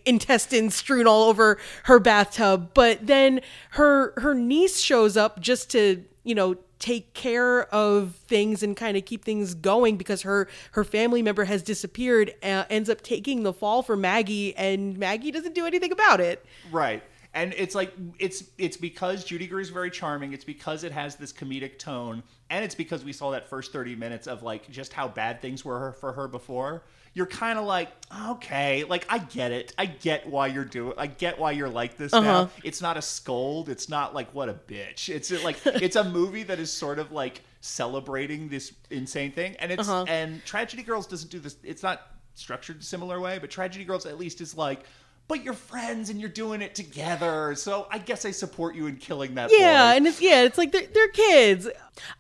[0.05, 6.05] intestines strewn all over her bathtub but then her her niece shows up just to
[6.23, 10.85] you know take care of things and kind of keep things going because her her
[10.85, 15.55] family member has disappeared uh, ends up taking the fall for Maggie and Maggie doesn't
[15.55, 17.03] do anything about it right.
[17.35, 20.33] And it's like it's it's because Judy Greer is very charming.
[20.33, 23.95] It's because it has this comedic tone, and it's because we saw that first thirty
[23.95, 26.83] minutes of like just how bad things were for her before.
[27.19, 27.91] You're kind of like,
[28.31, 29.75] okay, like I get it.
[29.77, 30.95] I get why you're doing.
[30.97, 32.25] I get why you're like this uh-huh.
[32.25, 32.51] now.
[32.63, 33.69] It's not a scold.
[33.69, 35.09] It's not like what a bitch.
[35.09, 39.73] It's like it's a movie that is sort of like celebrating this insane thing, and
[39.73, 40.05] it's uh-huh.
[40.07, 41.57] and Tragedy Girls doesn't do this.
[41.65, 42.03] It's not
[42.35, 44.85] structured a similar way, but Tragedy Girls at least is like.
[45.27, 48.97] But you're friends and you're doing it together, so I guess I support you in
[48.97, 49.51] killing that.
[49.53, 49.97] yeah boy.
[49.97, 51.69] and it's yeah it's like they're, they're kids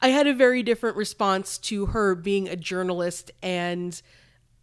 [0.02, 4.02] i had a very different response to her being a journalist and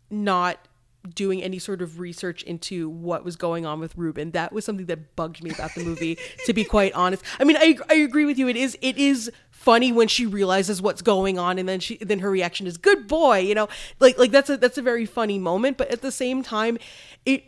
[0.09, 0.67] not
[1.13, 4.31] doing any sort of research into what was going on with Ruben.
[4.31, 7.23] That was something that bugged me about the movie, to be quite honest.
[7.39, 8.47] I mean, I, I agree with you.
[8.47, 12.19] It is it is funny when she realizes what's going on and then she then
[12.19, 13.67] her reaction is good boy, you know?
[13.99, 16.77] Like like that's a that's a very funny moment, but at the same time
[17.25, 17.43] it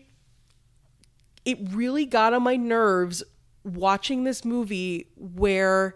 [1.46, 3.24] it really got on my nerves
[3.64, 5.96] watching this movie where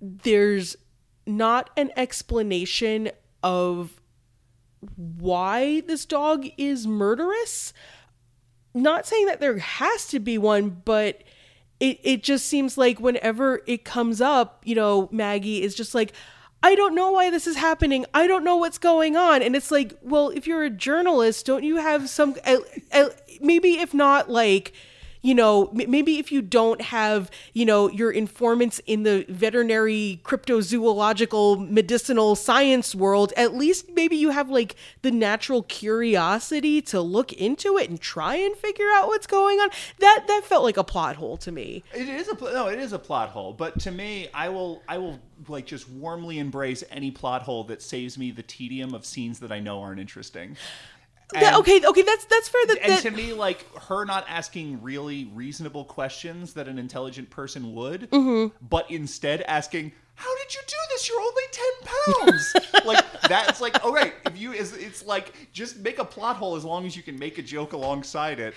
[0.00, 0.76] there's
[1.26, 3.10] not an explanation
[3.42, 4.00] of
[4.96, 7.72] why this dog is murderous.
[8.74, 11.22] Not saying that there has to be one, but
[11.80, 16.12] it, it just seems like whenever it comes up, you know, Maggie is just like,
[16.62, 18.06] I don't know why this is happening.
[18.14, 19.42] I don't know what's going on.
[19.42, 22.34] And it's like, well, if you're a journalist, don't you have some,
[23.40, 24.72] maybe if not like,
[25.26, 30.20] you know, m- maybe if you don't have, you know, your informants in the veterinary,
[30.22, 37.32] cryptozoological, medicinal science world, at least maybe you have like the natural curiosity to look
[37.32, 39.68] into it and try and figure out what's going on.
[39.98, 41.82] That that felt like a plot hole to me.
[41.92, 43.52] It is a no, it is a plot hole.
[43.52, 47.82] But to me, I will I will like just warmly embrace any plot hole that
[47.82, 50.56] saves me the tedium of scenes that I know aren't interesting.
[51.32, 52.66] That- okay, okay, that's that's fair.
[52.66, 57.30] That, and that to me, like her not asking really reasonable questions that an intelligent
[57.30, 58.54] person would, mm-hmm.
[58.68, 61.08] but instead asking, "How did you do this?
[61.08, 64.14] You're only ten pounds." like that's like, all right.
[64.24, 67.18] If you, is it's like just make a plot hole as long as you can
[67.18, 68.54] make a joke alongside it.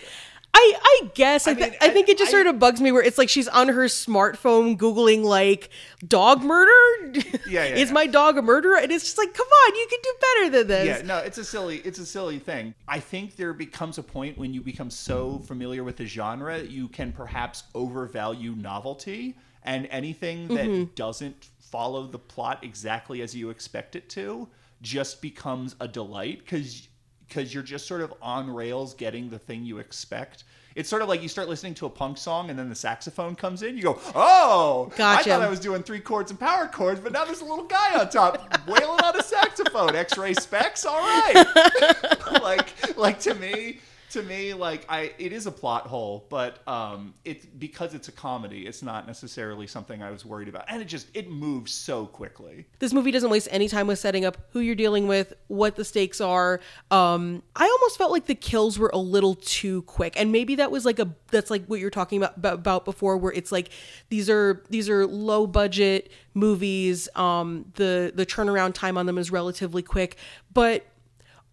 [0.54, 2.92] I I guess I, I th- mean, I think it just sort of bugs me
[2.92, 5.70] where it's like she's on her smartphone googling like
[6.06, 7.20] dog murder.
[7.48, 7.94] Yeah, yeah, Is yeah.
[7.94, 8.78] my dog a murderer?
[8.78, 10.88] And it's just like, come on, you can do better than this.
[10.88, 12.74] Yeah, no, it's a silly, it's a silly thing.
[12.88, 16.88] I think there becomes a point when you become so familiar with the genre, you
[16.88, 20.92] can perhaps overvalue novelty, and anything that mm-hmm.
[20.96, 24.48] doesn't follow the plot exactly as you expect it to
[24.82, 26.88] just becomes a delight because
[27.30, 30.44] because you're just sort of on rails getting the thing you expect.
[30.76, 33.36] It's sort of like you start listening to a punk song and then the saxophone
[33.36, 33.76] comes in.
[33.76, 35.32] You go, "Oh, Gotcha.
[35.32, 37.66] I thought I was doing three chords and power chords, but now there's a little
[37.66, 39.96] guy on top wailing on a saxophone.
[39.96, 43.80] X-Ray Spex, all right." like, like to me,
[44.12, 48.12] to me, like I, it is a plot hole, but um, it's because it's a
[48.12, 48.66] comedy.
[48.66, 52.66] It's not necessarily something I was worried about, and it just it moves so quickly.
[52.80, 55.86] This movie doesn't waste any time with setting up who you're dealing with, what the
[55.86, 56.60] stakes are.
[56.92, 60.72] Um, I almost felt like the kills were a little too quick, and maybe that
[60.72, 63.70] was like a that's like what you're talking about about, about before, where it's like
[64.10, 67.08] these are these are low budget movies.
[67.16, 70.18] Um, the the turnaround time on them is relatively quick,
[70.54, 70.86] but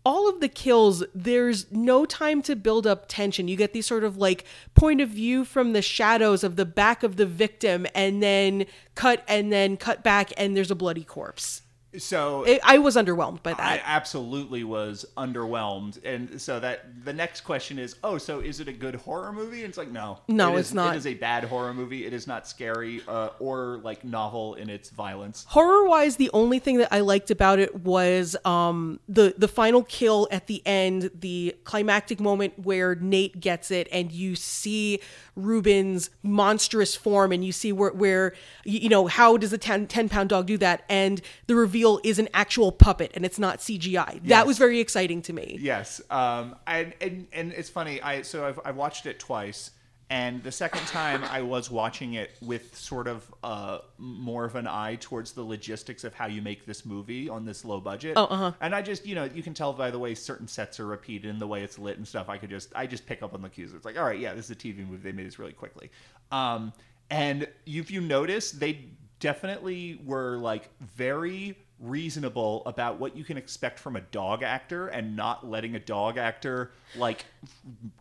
[0.07, 3.49] all of the kills, there's no time to build up tension.
[3.49, 4.45] You get these sort of like
[4.77, 9.25] point of view from the shadows of the back of the victim, and then cut
[9.27, 11.63] and then cut back, and there's a bloody corpse.
[11.99, 13.61] So It, I was underwhelmed by that.
[13.61, 18.69] I absolutely was underwhelmed, and so that the next question is, oh, so is it
[18.69, 19.61] a good horror movie?
[19.61, 20.95] And it's like, no, No, It it's not.
[20.95, 22.07] It is a bad horror movie.
[22.07, 25.45] It is not scary uh, or like novel in its violence.
[25.49, 29.83] Horror wise, the only thing that I liked about it was um, the the final
[29.83, 35.01] kill at the end, the climactic moment where Nate gets it, and you see
[35.35, 39.87] Ruben's monstrous form, and you see where where you you know how does a 10,
[39.87, 43.59] 10 pound dog do that, and the reveal is an actual puppet and it's not
[43.59, 44.21] CGI.
[44.29, 45.59] That was very exciting to me.
[45.61, 48.01] Yes, um, and, and and it's funny.
[48.03, 49.71] I so I've, I watched it twice,
[50.11, 54.67] and the second time I was watching it with sort of uh, more of an
[54.67, 58.15] eye towards the logistics of how you make this movie on this low budget.
[58.17, 58.53] Oh, uh-huh.
[58.61, 61.31] And I just you know you can tell by the way certain sets are repeated
[61.31, 62.29] and the way it's lit and stuff.
[62.29, 63.73] I could just I just pick up on the cues.
[63.73, 65.03] It's like all right, yeah, this is a TV movie.
[65.03, 65.91] They made this really quickly.
[66.31, 66.73] Um,
[67.11, 68.87] and if you notice, they
[69.21, 75.15] definitely were like very reasonable about what you can expect from a dog actor and
[75.15, 77.27] not letting a dog actor like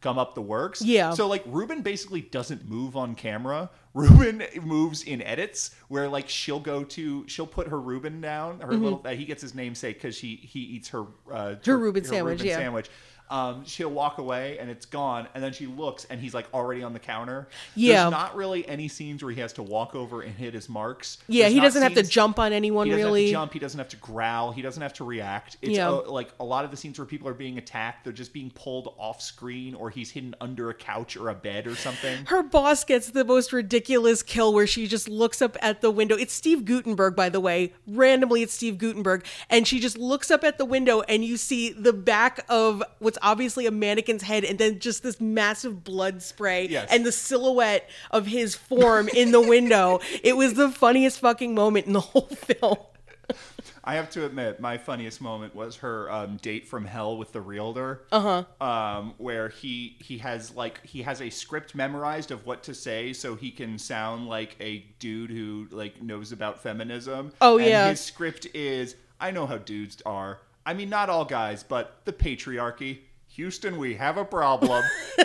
[0.02, 0.82] gum up the works.
[0.82, 1.12] Yeah.
[1.14, 3.70] So like Ruben basically doesn't move on camera.
[3.94, 8.60] Ruben moves in edits where like she'll go to she'll put her Ruben down.
[8.60, 11.72] Her little uh, he gets his namesake because she he eats her uh, Mm-hmm.
[11.72, 12.58] Her Reuben sandwich, yeah.
[12.58, 12.90] sandwich.
[13.30, 16.84] Um, she'll walk away and it's gone, and then she looks and he's like already
[16.84, 17.48] on the counter.
[17.76, 18.02] Yeah.
[18.04, 21.18] There's not really any scenes where he has to walk over and hit his marks.
[21.28, 23.22] Yeah, There's he doesn't have to jump on anyone he doesn't really.
[23.24, 23.54] have to jump.
[23.54, 24.52] He doesn't have to growl.
[24.52, 25.58] He doesn't have to react.
[25.62, 25.90] It's Yeah.
[25.90, 28.52] uh, like a lot of the scenes where people are being attacked, they're just being
[28.52, 32.26] pulled off screen, or he's hidden under a couch or a bed or something.
[32.26, 36.16] her boss gets the most ridiculous kill where she just looks up at the window.
[36.16, 37.74] It's Steve Guttenberg, by the way.
[37.88, 39.26] Randomly, it's Steve Guttenberg.
[39.50, 43.15] And she just looks up at the window, and you see the back of what's
[43.22, 46.88] obviously a mannequin's head, and then just this massive blood spray Yes.
[46.92, 50.00] and the silhouette of his form in the window.
[50.24, 52.78] It was the funniest fucking moment in the whole film.
[53.84, 57.42] I have to admit, my funniest moment was her um, date from hell with the
[57.42, 58.02] realtor.
[58.12, 58.66] Uh huh.
[58.66, 63.14] Um, where he he has like he has a script memorized of what to say,
[63.14, 67.32] so he can sound like a dude who like knows about feminism.
[67.42, 67.90] Oh, And yeah.
[67.90, 70.40] His script is, I know how dudes are.
[70.66, 73.00] I mean, not all guys, but the patriarchy.
[73.36, 74.84] Houston, we have a problem.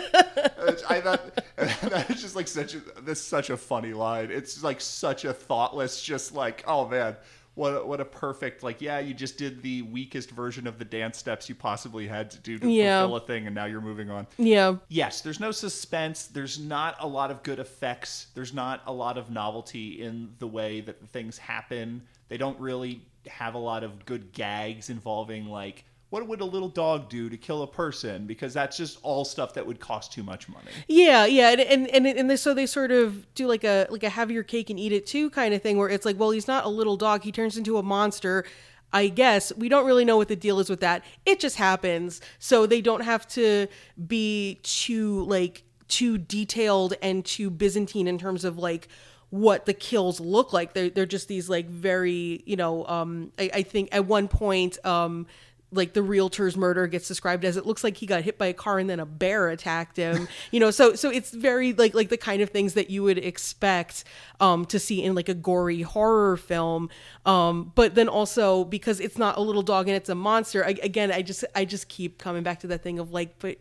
[0.89, 4.29] I thought that's just like such a this such a funny line.
[4.31, 7.15] It's like such a thoughtless, just like oh man,
[7.55, 10.85] what a, what a perfect like yeah, you just did the weakest version of the
[10.85, 13.01] dance steps you possibly had to do to Yeah.
[13.01, 14.27] fulfill a thing, and now you're moving on.
[14.37, 14.75] Yeah.
[14.89, 16.27] Yes, there's no suspense.
[16.27, 18.27] There's not a lot of good effects.
[18.35, 22.03] There's not a lot of novelty in the way that things happen.
[22.29, 26.67] They don't really have a lot of good gags involving like what would a little
[26.67, 30.23] dog do to kill a person because that's just all stuff that would cost too
[30.23, 30.69] much money.
[30.87, 34.03] Yeah, yeah, and and and, and they, so they sort of do like a like
[34.03, 36.31] a have your cake and eat it too kind of thing where it's like, well,
[36.31, 38.43] he's not a little dog; he turns into a monster.
[38.93, 41.05] I guess we don't really know what the deal is with that.
[41.25, 43.67] It just happens, so they don't have to
[44.05, 48.89] be too like too detailed and too Byzantine in terms of like
[49.29, 50.73] what the kills look like.
[50.73, 54.77] They're they're just these like very you know um I, I think at one point
[54.85, 55.25] um
[55.71, 58.53] like the realtor's murder gets described as it looks like he got hit by a
[58.53, 60.71] car and then a bear attacked him you know?
[60.71, 64.03] So so it's very like like the kind of things that you would expect
[64.39, 66.89] um to see in like a gory horror film.
[67.25, 70.75] Um but then also because it's not a little dog and it's a monster I,
[70.83, 73.57] again i just i just keep coming back to that thing of like but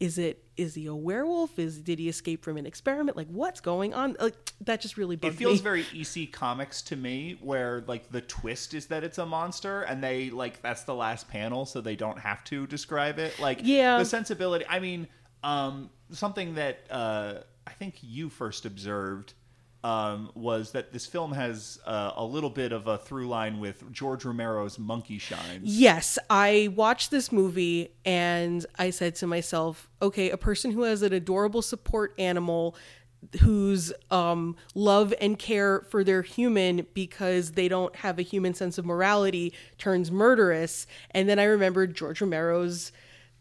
[0.00, 3.60] is it is he a werewolf is did he escape from an experiment like what's
[3.60, 5.36] going on like that just really bugged me.
[5.36, 5.62] It feels me.
[5.62, 10.02] very EC Comics to me, where like the twist is that it's a monster, and
[10.02, 13.38] they like that's the last panel, so they don't have to describe it.
[13.38, 13.98] Like, Yeah.
[13.98, 14.64] the sensibility.
[14.68, 15.08] I mean,
[15.42, 17.34] um, something that uh,
[17.66, 19.34] I think you first observed
[19.84, 23.92] um, was that this film has uh, a little bit of a through line with
[23.92, 25.62] George Romero's Monkey Shines.
[25.62, 31.02] Yes, I watched this movie and I said to myself, okay, a person who has
[31.02, 32.74] an adorable support animal
[33.42, 38.78] whose um, love and care for their human because they don't have a human sense
[38.78, 40.86] of morality turns murderous.
[41.10, 42.90] And then I remembered George Romero's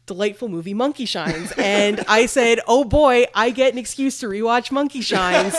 [0.05, 1.51] delightful movie Monkey Shines.
[1.57, 5.55] And I said, oh boy, I get an excuse to rewatch Monkey Shines,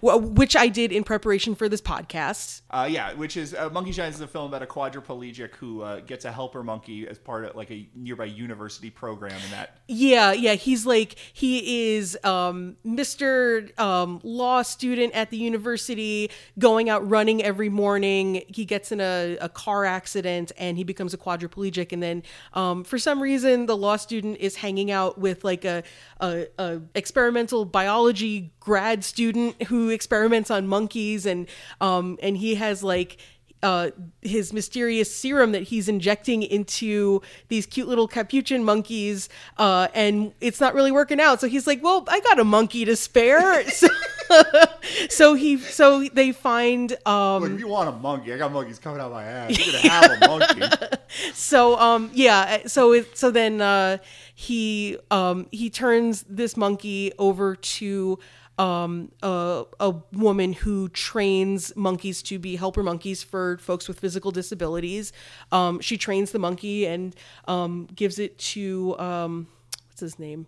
[0.00, 2.62] which I did in preparation for this podcast.
[2.70, 6.00] Uh, yeah, which is uh, Monkey Shines is a film about a quadriplegic who uh,
[6.00, 10.32] gets a helper monkey as part of like a nearby university program, and that Yeah,
[10.32, 13.78] yeah, he's like he is um Mr.
[13.78, 18.42] um law student at the university going out running every morning.
[18.48, 22.22] He gets in a, a car accident and he becomes a quadriplegic and then
[22.54, 25.82] um for some reason the law student is hanging out with like a
[26.20, 31.48] a, a experimental biology grad student who experiments on monkeys and
[31.80, 33.18] um and he has like
[33.62, 33.90] uh,
[34.22, 40.60] his mysterious serum that he's injecting into these cute little capuchin monkeys, uh, and it's
[40.60, 41.40] not really working out.
[41.40, 43.88] So he's like, "Well, I got a monkey to spare." so,
[45.10, 48.78] so he, so they find, um, Look, if you want a monkey, I got monkeys
[48.78, 49.58] coming out my ass.
[49.58, 50.76] You're gonna have a monkey.
[51.34, 53.98] so um, yeah, so it, so then uh,
[54.34, 58.18] he um he turns this monkey over to
[58.58, 64.30] um, a, a woman who trains monkeys to be helper monkeys for folks with physical
[64.30, 65.12] disabilities.
[65.52, 67.14] Um, she trains the monkey and
[67.46, 69.46] um, gives it to um,
[69.86, 70.46] what's his name?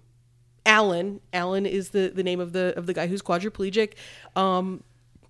[0.66, 1.20] Alan.
[1.32, 3.94] Alan is the, the name of the of the guy who's quadriplegic.
[4.36, 4.82] Um,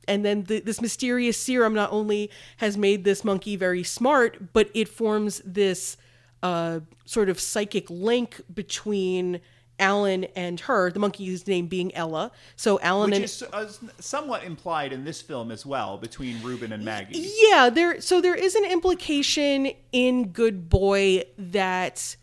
[0.09, 4.71] and then the, this mysterious serum not only has made this monkey very smart, but
[4.75, 5.97] it forms this
[6.43, 9.41] uh, sort of psychic link between
[9.79, 10.91] Alan and her.
[10.91, 12.33] The monkey's name being Ella.
[12.57, 16.73] So Alan Which and is uh, somewhat implied in this film as well between Ruben
[16.73, 17.31] and Maggie.
[17.39, 18.01] yeah, there.
[18.01, 22.17] So there is an implication in Good Boy that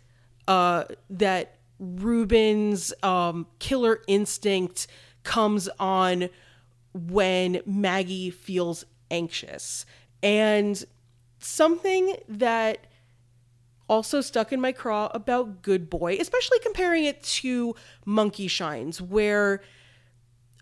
[0.47, 4.87] uh, that Ruben's um, killer instinct
[5.23, 6.29] comes on
[6.93, 9.85] when Maggie feels anxious,
[10.23, 10.83] and
[11.39, 12.87] something that
[13.89, 17.75] also stuck in my craw about Good Boy, especially comparing it to
[18.05, 19.61] Monkey Shines, where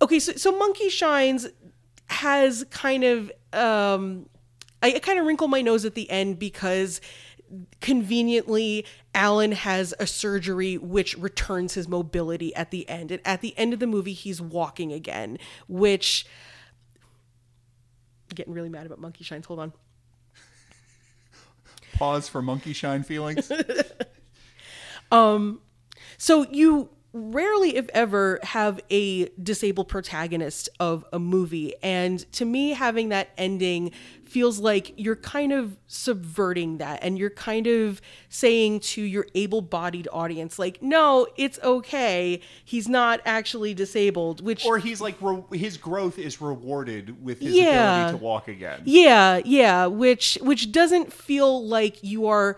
[0.01, 1.47] okay, so, so Monkey Shines
[2.07, 4.27] has kind of um
[4.83, 7.01] I, I kind of wrinkle my nose at the end because
[7.81, 8.85] conveniently
[9.15, 13.11] Alan has a surgery which returns his mobility at the end.
[13.11, 16.27] And at the end of the movie he's walking again, which
[18.35, 19.45] getting really mad about Monkey Shines.
[19.45, 19.73] Hold on.
[21.93, 23.49] Pause for monkey shine feelings.
[25.11, 25.61] Um,
[26.17, 31.73] so you rarely, if ever, have a disabled protagonist of a movie.
[31.81, 33.91] And to me, having that ending
[34.25, 39.61] feels like you're kind of subverting that and you're kind of saying to your able
[39.61, 42.41] bodied audience, like, no, it's okay.
[42.65, 44.65] He's not actually disabled, which.
[44.65, 48.07] or he's like re- his growth is rewarded with his Yeah.
[48.07, 48.81] ability to walk again.
[48.83, 52.57] Yeah, yeah, which which doesn't feel like you are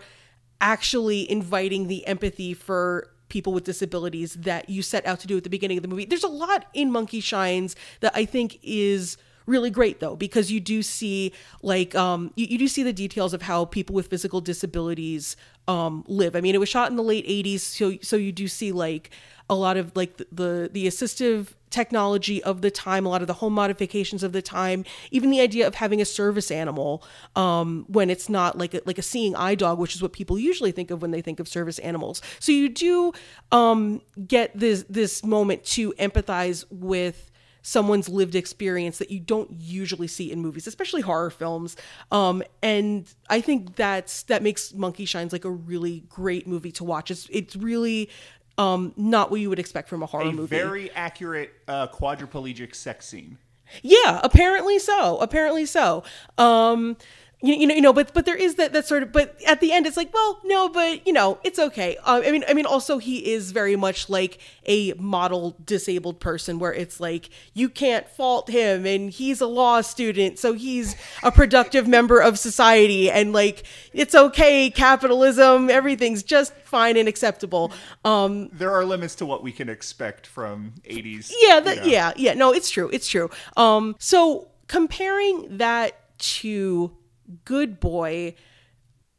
[0.60, 5.44] actually inviting the empathy for people with disabilities that you set out to do at
[5.44, 6.04] the beginning of the movie.
[6.04, 9.16] There's a lot in Monkey Shines that I think is
[9.48, 11.32] really great though because you do see
[11.62, 15.36] like um you, you do see the details of how people with physical disabilities
[15.66, 16.36] um live.
[16.36, 19.10] I mean, it was shot in the late 80s, so so you do see like
[19.50, 23.26] a lot of like the the, the assistive technology of the time, a lot of
[23.26, 27.02] the home modifications of the time, even the idea of having a service animal
[27.36, 30.38] um, when it's not like a, like a seeing eye dog, which is what people
[30.38, 32.22] usually think of when they think of service animals.
[32.40, 33.12] So you do
[33.52, 37.27] um, get this this moment to empathize with
[37.62, 41.76] someone's lived experience that you don't usually see in movies, especially horror films.
[42.12, 46.84] Um, and I think that's that makes Monkey Shines like a really great movie to
[46.84, 47.10] watch.
[47.10, 48.08] It's it's really
[48.56, 50.56] um, not what you would expect from a horror A movie.
[50.56, 53.38] very accurate uh, quadriplegic sex scene.
[53.82, 55.18] Yeah, apparently so.
[55.18, 56.02] Apparently so.
[56.38, 56.96] Um
[57.40, 59.12] you, you know, you know, but but there is that that sort of.
[59.12, 61.96] But at the end, it's like, well, no, but you know, it's okay.
[61.98, 66.58] Uh, I mean, I mean, also he is very much like a model disabled person,
[66.58, 71.30] where it's like you can't fault him, and he's a law student, so he's a
[71.30, 73.62] productive member of society, and like
[73.92, 77.72] it's okay, capitalism, everything's just fine and acceptable.
[78.04, 81.30] Um, There are limits to what we can expect from 80s.
[81.40, 81.84] yeah you that know.
[81.84, 86.96] yeah yeah no it's true it's true um so comparing that to
[87.44, 88.34] good boy.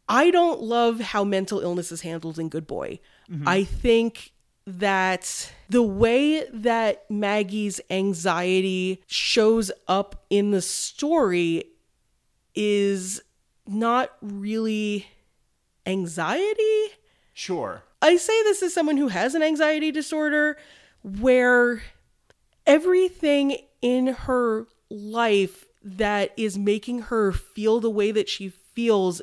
[0.08, 3.00] I don't love how mental illness is handled in good boy.
[3.30, 3.48] Mm-hmm.
[3.48, 4.32] I think
[4.66, 11.66] that the way that maggie's anxiety shows up in the story
[12.56, 13.22] is
[13.68, 15.08] not really
[15.86, 16.88] anxiety.
[17.34, 17.84] Sure.
[18.02, 20.58] I say this as someone who has an anxiety disorder
[21.04, 21.82] where
[22.66, 25.66] everything in her life
[25.98, 29.22] that is making her feel the way that she feels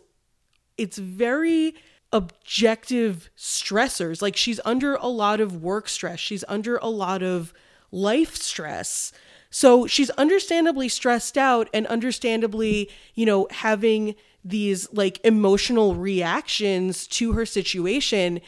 [0.76, 1.74] it's very
[2.12, 4.20] objective stressors.
[4.22, 6.18] Like she's under a lot of work stress.
[6.18, 7.52] She's under a lot of
[7.90, 9.12] life stress.
[9.50, 14.14] So she's understandably stressed out and understandably you know having
[14.44, 18.40] these like emotional reactions to her situation.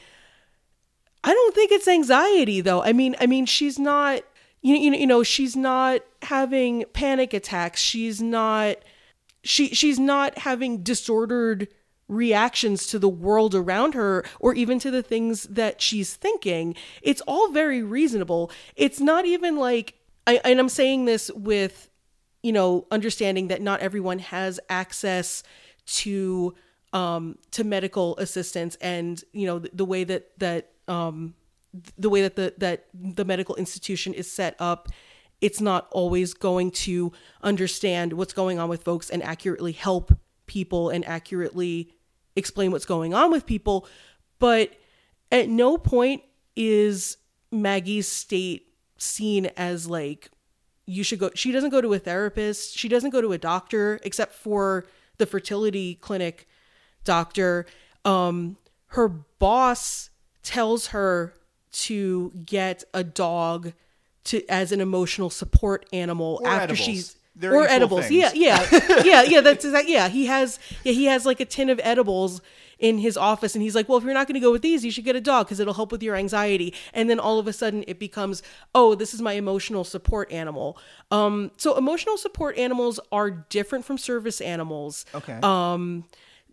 [1.25, 2.83] I don't think it's anxiety though.
[2.83, 4.23] I mean, I mean, she's not,
[4.63, 7.81] you you you know, she's not having panic attacks.
[7.81, 8.77] She's not,
[9.43, 11.69] she she's not having disordered
[12.09, 16.75] reactions to the world around her or even to the things that she's thinking.
[17.03, 18.51] It's all very reasonable.
[18.77, 19.95] It's not even like,
[20.27, 21.91] I, and I'm saying this with,
[22.43, 25.43] you know, understanding that not everyone has access
[25.87, 26.55] to
[26.95, 31.35] um to medical assistance and you know the, the way that that um
[31.97, 34.89] the way that the that the medical institution is set up
[35.41, 37.13] it's not always going to
[37.43, 40.13] understand what's going on with folks and accurately help
[40.47, 41.93] people and accurately
[42.35, 43.87] explain what's going on with people.
[44.39, 44.73] But
[45.31, 46.23] at no point
[46.57, 47.19] is
[47.53, 48.67] Maggie's state
[48.97, 50.31] seen as like
[50.85, 54.01] you should go she doesn't go to a therapist she doesn't go to a doctor
[54.03, 54.87] except for
[55.19, 56.49] the fertility clinic
[57.05, 57.65] doctor.
[58.05, 58.57] Um
[58.89, 60.11] her boss
[60.43, 61.35] tells her
[61.73, 63.73] to get a dog
[64.25, 66.79] to as an emotional support animal Or after edibles.
[66.85, 68.35] she's They're or edibles things.
[68.35, 71.71] yeah yeah yeah yeah that's exact yeah he has yeah he has like a tin
[71.71, 72.41] of edibles
[72.79, 74.85] in his office and he's like well if you're not going to go with these
[74.85, 77.47] you should get a dog because it'll help with your anxiety and then all of
[77.49, 78.41] a sudden it becomes
[78.75, 80.79] oh this is my emotional support animal
[81.11, 85.39] um so emotional support animals are different from service animals Okay.
[85.43, 86.05] um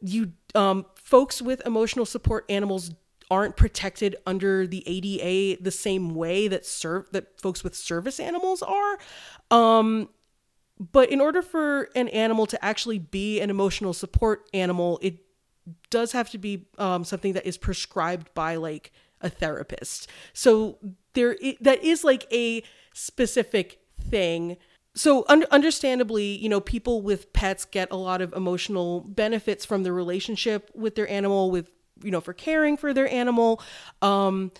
[0.01, 2.91] you um folks with emotional support animals
[3.31, 8.61] aren't protected under the ADA the same way that serve that folks with service animals
[8.61, 8.97] are.
[9.51, 10.09] Um
[10.77, 15.19] but in order for an animal to actually be an emotional support animal it
[15.89, 20.07] does have to be um, something that is prescribed by like a therapist.
[20.33, 20.77] So
[21.13, 22.61] there i- that is like a
[22.93, 24.57] specific thing.
[24.95, 29.83] So un- understandably you know people with pets get a lot of emotional benefits from
[29.83, 31.69] the relationship with their animal with
[32.03, 33.61] you know for caring for their animal.
[34.01, 34.51] Um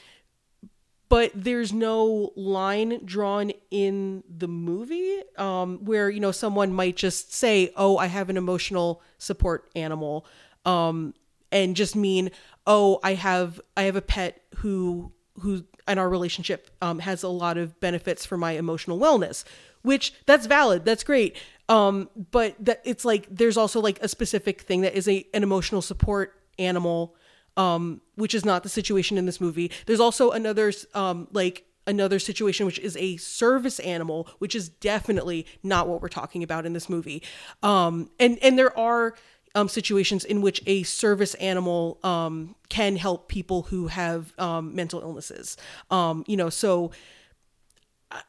[1.07, 7.31] but there's no line drawn in the movie um, where you know someone might just
[7.31, 10.25] say oh i have an emotional support animal
[10.65, 11.13] um,
[11.51, 12.31] and just mean
[12.65, 15.11] oh i have i have a pet who
[15.41, 19.43] who in our relationship um, has a lot of benefits for my emotional wellness
[19.85, 21.37] which that's valid that's great.
[21.69, 25.43] Um, but that it's like there's also like a specific thing that is a an
[25.43, 27.15] emotional support animal
[27.57, 29.71] um, which is not the situation in this movie.
[29.85, 35.45] There's also another um, like another situation which is a service animal, which is definitely
[35.63, 37.21] not what we're talking about in this movie.
[37.63, 39.15] Um, and and there are
[39.55, 45.01] um, situations in which a service animal um, can help people who have um, mental
[45.01, 45.55] illnesses.
[45.89, 46.91] Um, you know, so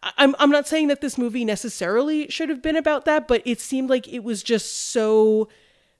[0.03, 3.61] I'm I'm not saying that this movie necessarily should have been about that, but it
[3.61, 5.49] seemed like it was just so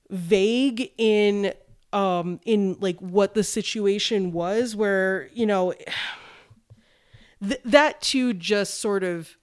[0.09, 1.53] vague in
[1.93, 5.73] um in like what the situation was where, you know,
[7.43, 9.37] th- that too just sort of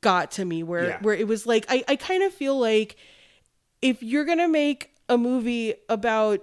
[0.00, 0.98] got to me where Yeah.
[1.00, 2.96] where it was like I I kind of feel like
[3.80, 6.40] if you're going to make a movie about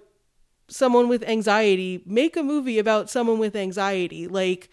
[0.67, 4.27] someone with anxiety, make a movie about someone with anxiety.
[4.27, 4.69] Like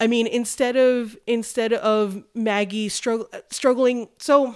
[0.00, 4.54] I mean, instead of instead of Maggie strugg- struggling, so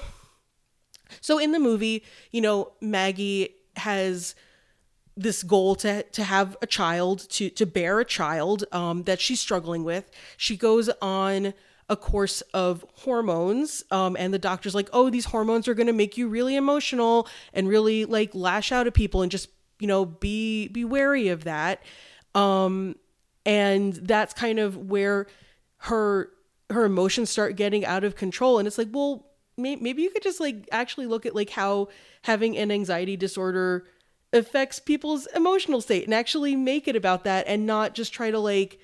[1.20, 4.34] so in the movie, you know, Maggie has
[5.18, 9.40] this goal to to have a child, to to bear a child um, that she's
[9.40, 10.10] struggling with.
[10.36, 11.54] She goes on
[11.90, 15.92] a course of hormones, um, and the doctor's like, "Oh, these hormones are going to
[15.92, 19.48] make you really emotional and really like lash out at people, and just
[19.78, 21.82] you know be be wary of that."
[22.34, 22.96] Um,
[23.44, 25.26] and that's kind of where
[25.78, 26.30] her
[26.70, 30.22] her emotions start getting out of control and it's like well may- maybe you could
[30.22, 31.88] just like actually look at like how
[32.22, 33.86] having an anxiety disorder
[34.32, 38.38] affects people's emotional state and actually make it about that and not just try to
[38.38, 38.78] like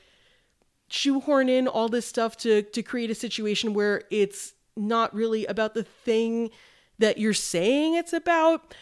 [0.88, 5.74] shoehorn in all this stuff to to create a situation where it's not really about
[5.74, 6.50] the thing
[6.98, 8.74] that you're saying it's about.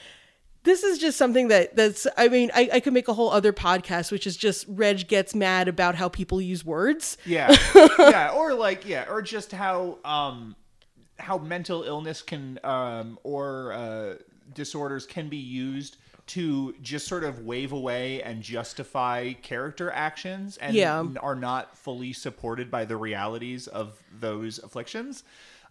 [0.64, 3.52] This is just something that that's i mean I, I could make a whole other
[3.52, 7.18] podcast which is just reg gets mad about how people use words.
[7.24, 7.56] Yeah,
[7.98, 10.54] yeah, or like yeah, or just how um
[11.18, 14.14] how mental illness can um or uh,
[14.54, 15.96] disorders can be used
[16.28, 21.04] to just sort of wave away and justify character actions and Yeah.
[21.20, 25.24] are not fully supported by the realities of those afflictions.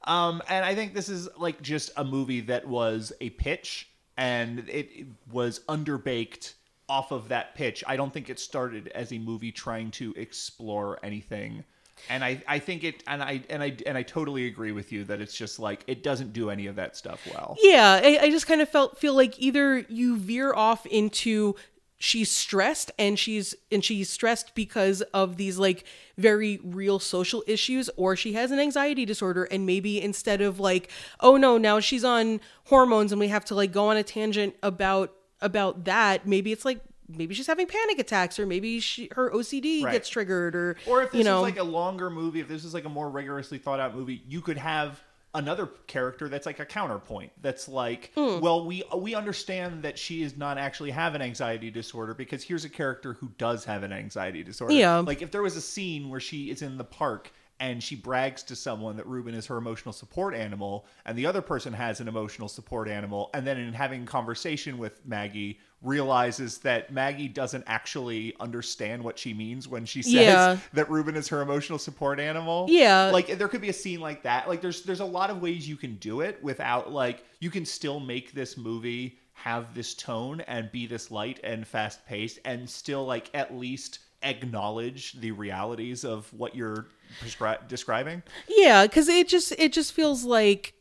[0.04, 3.88] Um, and I think this is like just a movie that was a pitch
[4.18, 6.54] and it, it was underbaked
[6.90, 7.84] off of that pitch.
[7.88, 11.64] I don't think it started as a movie trying to explore anything.
[12.10, 15.04] And I, I think it and I and I and I totally agree with you
[15.06, 17.58] that it's just like it doesn't do any of that stuff well.
[17.62, 21.56] yeah I, I just kind of felt feel like either you veer off into
[22.02, 25.86] she's stressed and she's and she's stressed because of these like
[26.18, 30.90] very real social issues or she has an anxiety disorder and maybe instead of like
[31.20, 34.56] oh no now she's on hormones and we have to like go on a tangent
[34.64, 36.82] about about that maybe it's like
[37.18, 39.92] maybe she's having panic attacks or maybe she her OCD Right.
[39.94, 42.64] gets triggered or Or if this you know is like a longer movie, if this
[42.66, 45.02] is like a more rigorously thought out movie, you could have
[45.34, 47.32] another character that's like a counterpoint.
[47.42, 48.42] That's like, Hmm.
[48.42, 52.66] well, we we understand that she is not actually have an anxiety disorder because here's
[52.66, 54.74] a character who does have an anxiety disorder.
[54.74, 54.98] Yeah.
[55.00, 57.32] Like if there was a scene where she is in the park
[57.62, 61.42] and she brags to someone that Ruben is her emotional support animal, and the other
[61.42, 66.92] person has an emotional support animal, and then in having conversation with Maggie, realizes that
[66.92, 70.58] Maggie doesn't actually understand what she means when she says Yeah.
[70.74, 72.66] that Ruben is her emotional support animal.
[72.68, 73.12] Yeah.
[73.14, 74.48] Like there could be a scene like that.
[74.48, 77.66] Like there's there's a lot of ways you can do it without like you can
[77.66, 82.70] still make this movie have this tone and be this light and fast paced and
[82.70, 86.88] still like at least acknowledge the realities of what you're
[87.22, 88.24] prescri- describing.
[88.48, 90.74] Yeah, because it just it just feels like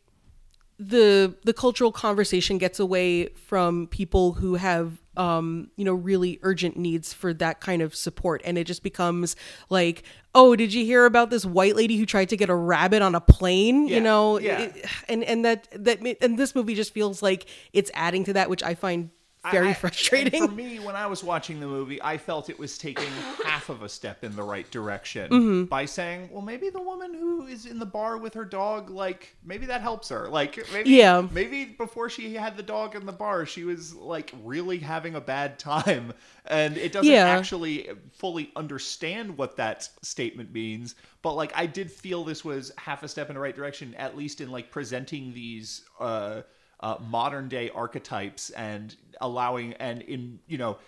[0.79, 6.77] the the cultural conversation gets away from people who have um you know really urgent
[6.77, 9.37] needs for that kind of support and it just becomes
[9.69, 10.05] like
[10.35, 13.15] oh did you hear about this white lady who tried to get a rabbit on
[13.15, 14.61] a plane Yeah, you know yeah.
[14.61, 18.49] It- and and that that and this movie just feels like it's adding to that
[18.49, 19.11] which i find
[19.51, 22.77] very I- frustrating for me, when I was watching the movie, I felt it was
[22.77, 23.09] taking
[23.45, 25.65] half of a step in the right direction Mm-hmm.
[25.65, 29.35] by saying, "Well, maybe the woman who is in the bar with her dog, like
[29.45, 30.29] maybe that helps her.
[30.29, 31.27] Like maybe, Yeah.
[31.33, 35.21] maybe before she had the dog in the bar, she was like really having a
[35.21, 36.13] bad time,
[36.47, 37.27] and it doesn't Yeah.
[37.29, 40.95] actually fully understand what that statement means.
[41.23, 44.17] But like, I did feel this was half a step in the right direction, at
[44.17, 46.43] least in like presenting these." uh
[46.81, 50.79] uh, modern day archetypes and allowing and in you know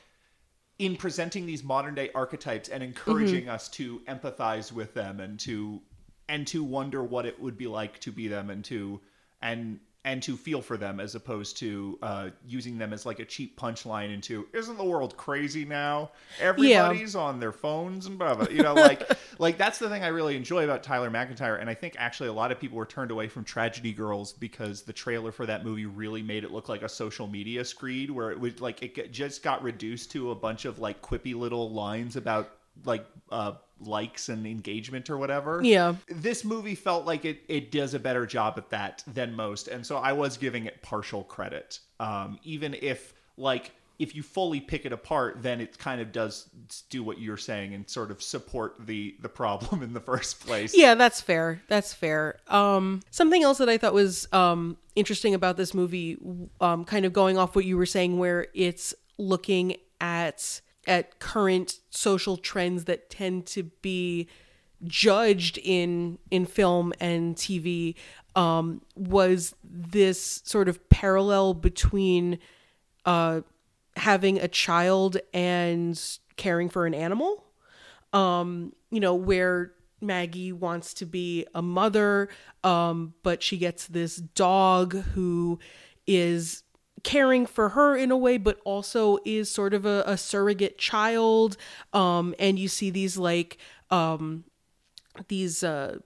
[0.79, 5.81] in presenting these modern day archetypes and encouraging us to empathize with them and to
[6.29, 9.01] and to wonder what it would be like to be them and to
[9.43, 13.25] and and to feel for them as opposed to uh, using them as like a
[13.25, 16.11] cheap punchline into isn't the world crazy now?
[16.41, 20.09] Everybody's on their phones and blah blah you know like like that's the thing i
[20.09, 23.11] really enjoy about Tyler MacIntyre and i think actually a lot of people were turned
[23.11, 26.83] away from tragedy girls because the trailer for that movie really made it look like
[26.83, 30.65] a social media screed where it would like it just got reduced to a bunch
[30.65, 32.51] of like quippy little lines about
[32.85, 33.53] like uh
[33.87, 38.27] likes and engagement or whatever yeah this movie felt like it it does a better
[38.27, 42.75] job at that than most and so i was giving it partial credit um even
[42.81, 43.73] if like
[44.03, 46.51] if you fully pick it apart, then it kind of does
[46.91, 50.77] do what you're saying and sort of support the the problem in the first place.
[50.77, 51.63] Yeah, that's fair.
[51.69, 52.41] That's fair.
[52.49, 56.19] Um, something else that I thought was um, interesting about this movie,
[56.61, 61.79] um, kind of going off what you were saying, where it's looking at at current
[61.91, 64.29] social trends that tend to be
[64.85, 67.95] judged in in film and TV,
[68.35, 72.39] um, was this sort of parallel between
[73.05, 73.43] uh,
[73.97, 76.01] having a child and
[76.37, 77.45] caring for an animal.
[78.13, 82.29] Um, you know, where Maggie wants to be a mother,
[82.65, 85.59] um, but she gets this dog who
[86.07, 86.63] is
[87.03, 91.57] caring for her in a way, but also is sort of a, a surrogate child.
[91.93, 93.59] Um, and you see these like
[93.91, 94.45] um,
[95.29, 95.99] these uh,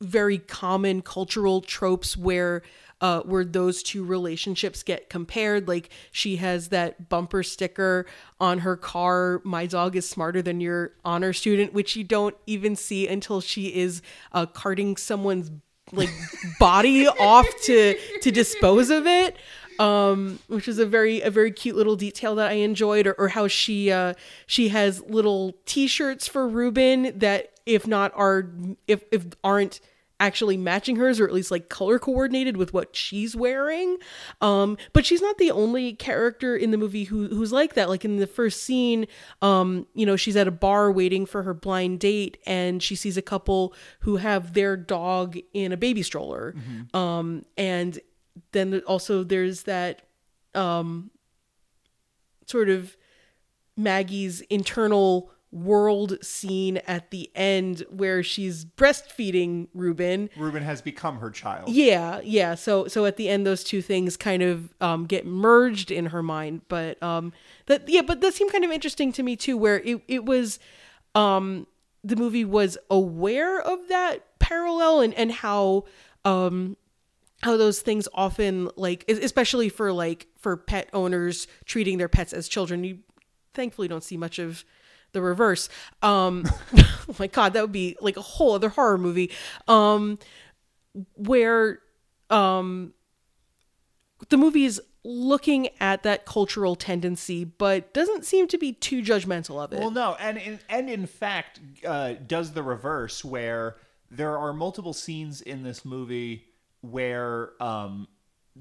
[0.00, 2.62] very common cultural tropes where
[3.00, 5.68] uh, where those two relationships get compared.
[5.68, 8.06] Like she has that bumper sticker
[8.40, 12.76] on her car, "My dog is smarter than your honor student," which you don't even
[12.76, 15.50] see until she is uh, carting someone's
[15.92, 16.10] like
[16.58, 19.36] body off to to dispose of it
[19.78, 23.28] um, which is a very a very cute little detail that I enjoyed, or, or
[23.28, 24.14] how she uh,
[24.46, 28.50] she has little T-shirts for Ruben that if not are
[28.86, 29.80] if if aren't
[30.18, 33.98] actually matching hers or at least like color coordinated with what she's wearing.
[34.40, 37.88] Um but she's not the only character in the movie who who's like that.
[37.88, 39.06] Like in the first scene
[39.42, 43.16] um you know she's at a bar waiting for her blind date and she sees
[43.16, 46.54] a couple who have their dog in a baby stroller.
[46.56, 46.96] Mm-hmm.
[46.96, 48.00] um and
[48.52, 50.02] then also there's that
[50.54, 51.10] um
[52.46, 52.96] sort of
[53.76, 60.28] Maggie's internal world scene at the end where she's breastfeeding Ruben.
[60.36, 61.68] Ruben has become her child.
[61.68, 62.54] Yeah, yeah.
[62.54, 66.22] So so at the end those two things kind of um, get merged in her
[66.22, 66.62] mind.
[66.68, 67.32] But um
[67.66, 70.58] that yeah, but that seemed kind of interesting to me too, where it, it was
[71.14, 71.66] um
[72.04, 75.84] the movie was aware of that parallel and, and how
[76.24, 76.76] um
[77.42, 82.48] how those things often like especially for like for pet owners treating their pets as
[82.48, 82.98] children you
[83.54, 84.64] thankfully don't see much of
[85.12, 85.68] the reverse.
[86.02, 86.44] Um
[86.76, 89.30] oh my god that would be like a whole other horror movie.
[89.68, 90.18] Um
[91.14, 91.80] where
[92.30, 92.92] um
[94.28, 99.62] the movie is looking at that cultural tendency but doesn't seem to be too judgmental
[99.62, 99.80] of it.
[99.80, 103.76] Well no and in, and in fact uh, does the reverse where
[104.10, 106.45] there are multiple scenes in this movie
[106.90, 108.08] where um,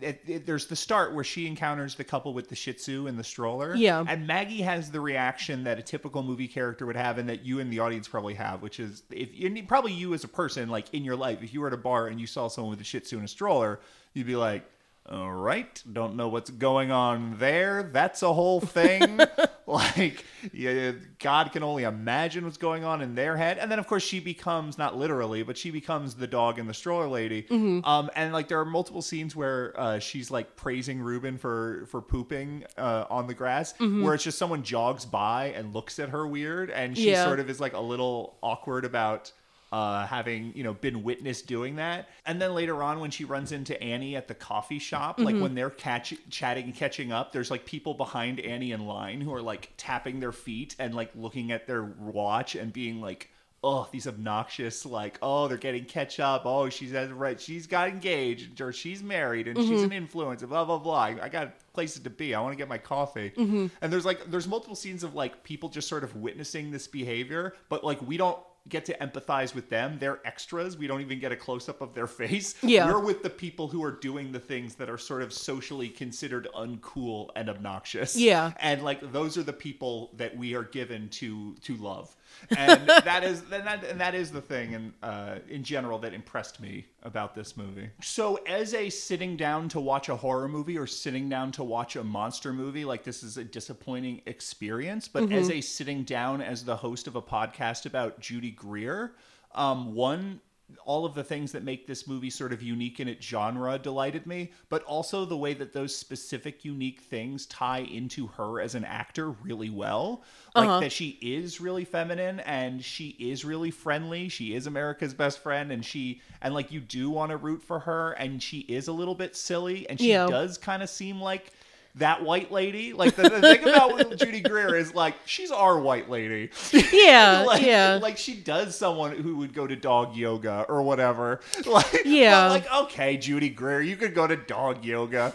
[0.01, 3.17] it, it, there's the start where she encounters the couple with the Shih Tzu and
[3.17, 3.76] the stroller.
[3.76, 4.03] Yeah.
[4.07, 7.59] And Maggie has the reaction that a typical movie character would have, and that you
[7.59, 11.03] and the audience probably have, which is if probably you as a person, like in
[11.03, 12.99] your life, if you were at a bar and you saw someone with a Shih
[12.99, 13.80] Tzu and a stroller,
[14.13, 14.65] you'd be like,
[15.07, 17.83] all right, don't know what's going on there.
[17.83, 19.19] That's a whole thing.
[19.67, 23.59] like, yeah, God can only imagine what's going on in their head.
[23.59, 26.73] And then, of course, she becomes not literally, but she becomes the dog and the
[26.73, 27.43] stroller lady.
[27.43, 27.87] Mm-hmm.
[27.87, 32.01] Um, and like, there are multiple scenes where uh, she's like praising Ruben for for
[32.01, 34.03] pooping uh, on the grass, mm-hmm.
[34.03, 37.25] where it's just someone jogs by and looks at her weird, and she yeah.
[37.25, 39.31] sort of is like a little awkward about
[39.72, 42.09] uh, having you know been witness doing that.
[42.26, 45.26] And then later on, when she runs into Annie at the coffee shop, mm-hmm.
[45.26, 49.22] like when they're catch- chatting and catching up, there's like people behind Annie in line
[49.22, 53.30] who are like tapping their feet and like looking at their watch and being like.
[53.68, 58.61] Oh, these obnoxious like oh they're getting catch up oh she's right she's got engaged
[58.61, 59.68] or she's married and mm-hmm.
[59.68, 62.68] she's an influencer blah blah blah I got places to be I want to get
[62.68, 63.66] my coffee mm-hmm.
[63.82, 67.55] and there's like there's multiple scenes of like people just sort of witnessing this behavior
[67.68, 68.38] but like we don't
[68.68, 69.97] get to empathize with them.
[69.99, 70.78] They're extras.
[70.78, 72.55] We don't even get a close up of their face.
[72.63, 72.88] Yeah.
[72.88, 76.47] We're with the people who are doing the things that are sort of socially considered
[76.55, 78.16] uncool and obnoxious.
[78.16, 78.53] Yeah.
[78.59, 82.16] And like those are the people that we are given to to love
[82.57, 86.13] and that is and that, and that is the thing and uh, in general that
[86.13, 90.77] impressed me about this movie so as a sitting down to watch a horror movie
[90.77, 95.23] or sitting down to watch a monster movie like this is a disappointing experience but
[95.23, 95.33] mm-hmm.
[95.33, 99.13] as a sitting down as the host of a podcast about judy greer
[99.53, 100.41] um, one
[100.84, 104.26] all of the things that make this movie sort of unique in its genre delighted
[104.26, 108.84] me, but also the way that those specific unique things tie into her as an
[108.84, 110.24] actor really well.
[110.55, 110.80] Like uh-huh.
[110.82, 114.28] that she is really feminine and she is really friendly.
[114.28, 117.80] She is America's best friend and she and like you do want to root for
[117.80, 120.26] her and she is a little bit silly and she yeah.
[120.26, 121.51] does kind of seem like
[121.95, 122.93] that white lady.
[122.93, 126.49] Like the, the thing about Judy Greer is like she's our white lady.
[126.91, 127.99] Yeah, like, yeah.
[128.01, 131.39] Like she does someone who would go to dog yoga or whatever.
[131.65, 135.33] Like yeah, like okay, Judy Greer, you could go to dog yoga.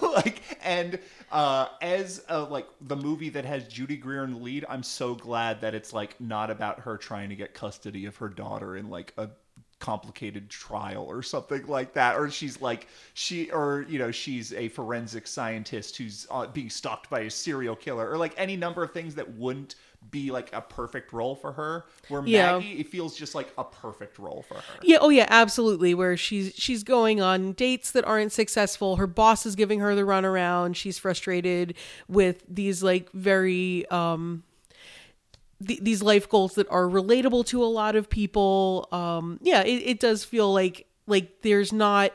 [0.00, 0.98] like and
[1.30, 5.14] Uh, as a, like the movie that has Judy Greer in the lead, I'm so
[5.16, 8.90] glad that it's like not about her trying to get custody of her daughter in
[8.90, 9.28] like a
[9.86, 14.68] complicated trial or something like that or she's like she or you know she's a
[14.68, 18.90] forensic scientist who's uh, being stalked by a serial killer or like any number of
[18.92, 19.76] things that wouldn't
[20.10, 22.54] be like a perfect role for her where Yeah.
[22.54, 25.94] maggie it feels just like a perfect role for her Yeah, oh yeah, absolutely.
[25.94, 28.96] Where she's she's going on dates that aren't successful.
[28.96, 30.74] Her boss is giving her the runaround.
[30.76, 31.74] She's frustrated
[32.08, 34.42] with these like very um
[35.64, 38.88] th- these life goals that are relatable to a lot of people.
[38.92, 42.12] Um yeah, it, it does feel like like there's not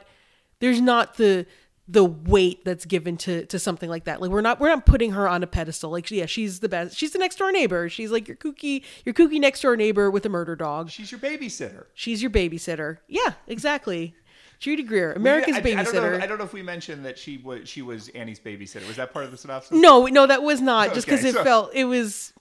[0.60, 1.46] there's not the
[1.88, 4.22] the weight that's given to to something like that.
[4.22, 5.92] Like we're not we're not putting her on a pedestal.
[5.92, 6.96] Like yeah, she's the best.
[6.98, 7.90] She's the next door neighbor.
[7.90, 10.90] She's like your kooky your kooky next door neighbor with a murder dog.
[10.90, 13.00] she's your babysitter She's your babysitter.
[13.08, 14.16] Yeah, exactly.
[14.60, 16.22] Judy Greer, America's I, I don't know, babysitter.
[16.22, 18.88] I don't know if we mentioned that she was she was Annie's babysitter.
[18.88, 19.72] Was that part of the synopsis?
[19.72, 20.94] no, no, that was not.
[20.94, 22.32] Just because Okay, it so- felt it was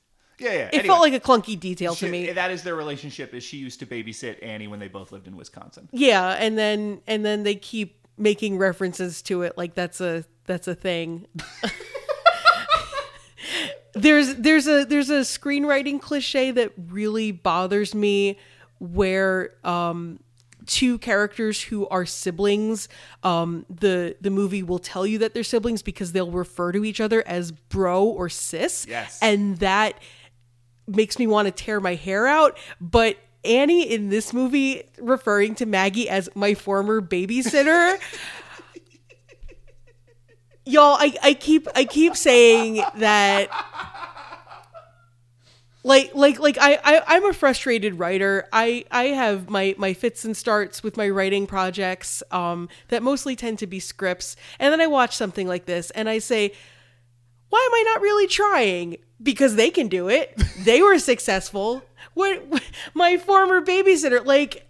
[0.41, 0.71] Yeah, yeah.
[0.73, 2.33] it felt like a clunky detail to me.
[2.33, 3.35] That is their relationship.
[3.35, 5.89] Is she used to babysit Annie when they both lived in Wisconsin?
[5.93, 10.67] Yeah, and then and then they keep making references to it like that's a that's
[10.67, 11.27] a thing.
[13.95, 18.39] there's there's a there's a screenwriting cliche that really bothers me
[18.79, 20.21] where um
[20.67, 22.89] two characters who are siblings
[23.25, 27.01] um the the movie will tell you that they're siblings because they'll refer to each
[27.01, 29.19] other as bro or sis Yes.
[29.21, 29.95] and that
[30.95, 35.67] makes me want to tear my hair out but Annie in this movie referring to
[35.67, 37.99] Maggie as my former babysitter
[40.67, 43.49] y'all I, I keep I keep saying that
[45.83, 48.47] like like like I, I i'm a frustrated writer.
[48.53, 53.37] I i have my my fits and starts with my writing projects um that mostly
[53.37, 56.53] tend to be scripts and then i watch something like this and i say
[57.51, 61.83] why am i not really trying because they can do it they were successful
[62.15, 62.43] what
[62.95, 64.67] my former babysitter like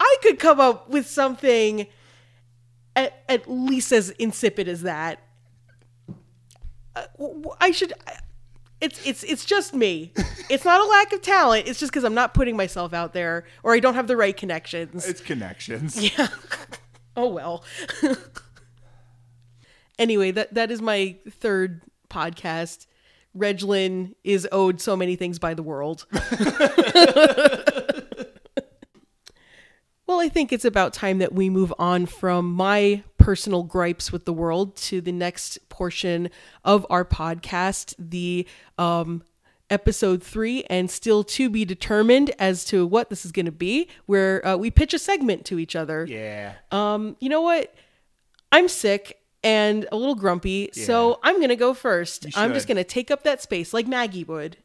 [0.00, 1.86] i could come up with something
[2.96, 5.20] at, at least as insipid as that
[6.96, 7.04] Uh,
[7.60, 7.92] i should
[8.82, 10.12] it's it's it's just me.
[10.50, 11.68] It's not a lack of talent.
[11.68, 14.36] It's just because I'm not putting myself out there, or I don't have the right
[14.36, 15.06] connections.
[15.06, 15.96] It's connections.
[16.18, 16.26] Yeah.
[17.16, 17.62] oh well.
[20.00, 21.82] anyway, that that is my third
[22.12, 22.86] podcast.
[23.36, 26.06] Reglin is owed so many things by the world.
[30.06, 34.24] well, I think it's about time that we move on from my personal gripes with
[34.26, 36.28] the world to the next portion
[36.64, 38.46] of our podcast, the
[38.76, 39.22] um,
[39.70, 43.88] episode three, and still to be determined as to what this is going to be,
[44.04, 46.04] where uh, we pitch a segment to each other.
[46.06, 46.54] Yeah.
[46.70, 47.74] Um, you know what?
[48.50, 52.26] I'm sick and a little grumpy, so I'm gonna go first.
[52.36, 54.56] I'm just gonna take up that space like Maggie would.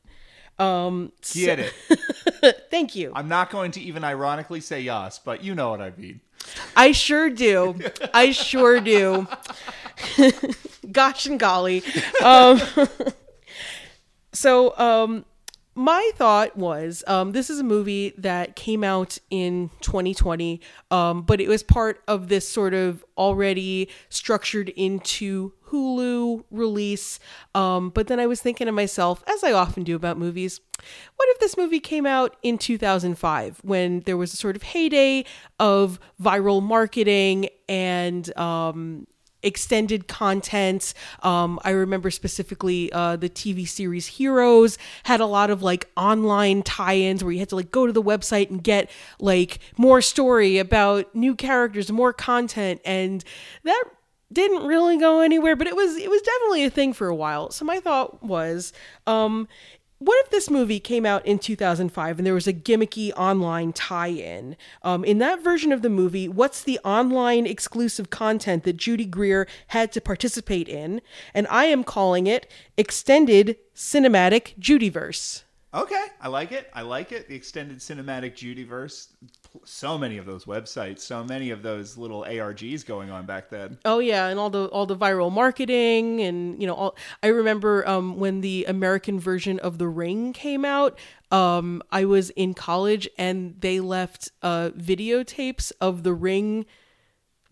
[0.59, 2.67] Um, Get it.
[2.71, 3.11] thank you.
[3.15, 6.21] I'm not going to even ironically say yes, but you know what I mean.
[6.75, 7.79] I sure do.
[8.13, 9.27] I sure do.
[10.91, 11.83] Gosh and golly.
[12.23, 12.61] Um,
[14.33, 15.25] so, um,
[15.77, 20.59] my thought was um, this is a movie that came out in 2020,
[20.89, 27.19] um, but it was part of this sort of already structured into Hulu release.
[27.53, 30.59] Um, but then I was thinking to myself, as I often do about movies,
[31.15, 35.25] what if this movie came out in 2005 when there was a sort of heyday
[35.59, 39.05] of viral marketing and um,
[39.43, 40.93] extended content.
[41.23, 46.63] Um, I remember specifically uh, the TV series Heroes had a lot of like online
[46.63, 50.57] tie-ins where you had to like go to the website and get like more story
[50.57, 53.23] about new characters, more content, and
[53.63, 53.83] that
[54.31, 55.55] didn't really go anywhere.
[55.55, 57.51] But it was it was definitely a thing for a while.
[57.51, 58.73] So my thought was.
[59.05, 59.47] Um,
[59.99, 64.55] what if this movie came out in 2005 and there was a gimmicky online tie-in?
[64.83, 69.47] Um, in that version of the movie, what's the online exclusive content that Judy Greer
[69.67, 71.01] had to participate in?
[71.33, 75.43] And I am calling it Extended Cinematic Judyverse.
[75.73, 76.69] Okay, I like it.
[76.73, 77.27] I like it.
[77.27, 79.09] The extended cinematic Judyverse.
[79.65, 83.77] So many of those websites, so many of those little ARGs going on back then.
[83.85, 87.87] Oh yeah, and all the all the viral marketing and you know all I remember
[87.87, 90.97] um when the American version of The Ring came out,
[91.31, 96.65] um I was in college and they left uh videotapes of The Ring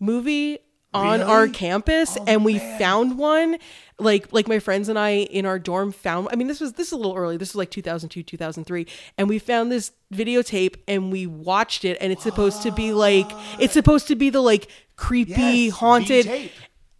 [0.00, 0.58] movie
[0.96, 2.78] on our campus Oh, and we man.
[2.78, 3.58] found one
[3.98, 6.88] like like my friends and I in our dorm found I mean this was this
[6.88, 8.86] is a little early this was like 2002 2003
[9.16, 13.30] and we found this videotape and we watched it and it's supposed to be like
[13.58, 16.50] it's supposed to be the like creepy Yes, haunted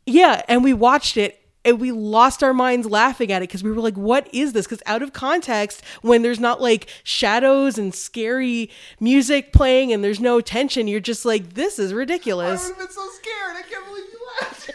[0.07, 3.71] yeah and we watched it and we lost our minds laughing at it because we
[3.71, 7.95] were like, "What is this?" Because out of context, when there's not like shadows and
[7.95, 12.65] scary music playing and there's no tension, you're just like, "This is ridiculous.
[12.65, 13.57] I would have been so scared.
[13.57, 14.71] I can't believe you laughed.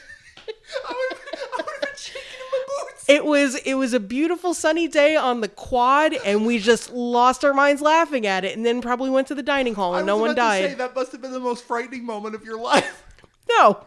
[0.87, 3.05] I would have been shaking in my boots.
[3.07, 7.43] It was it was a beautiful sunny day on the quad, and we just lost
[7.45, 10.17] our minds laughing at it, and then probably went to the dining hall and no
[10.17, 10.71] one died.
[10.71, 13.03] say that must have been the most frightening moment of your life.
[13.49, 13.85] No.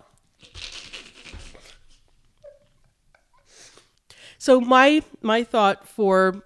[4.45, 6.45] So my my thought for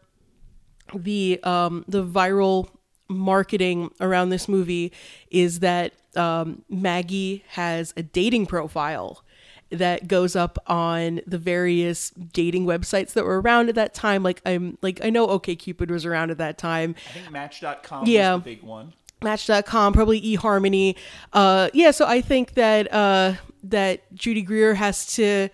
[0.95, 2.69] the um the viral
[3.09, 4.93] marketing around this movie
[5.33, 9.25] is that um, Maggie has a dating profile
[9.71, 14.23] that goes up on the various dating websites that were around at that time.
[14.23, 16.95] Like I'm like I know OkCupid was around at that time.
[17.11, 18.35] I think Match.com Yeah.
[18.35, 18.93] was the big one.
[19.25, 20.95] Match.com, probably eHarmony.
[21.33, 23.33] Uh, yeah, so I think that uh,
[23.65, 25.49] that Judy Greer has to,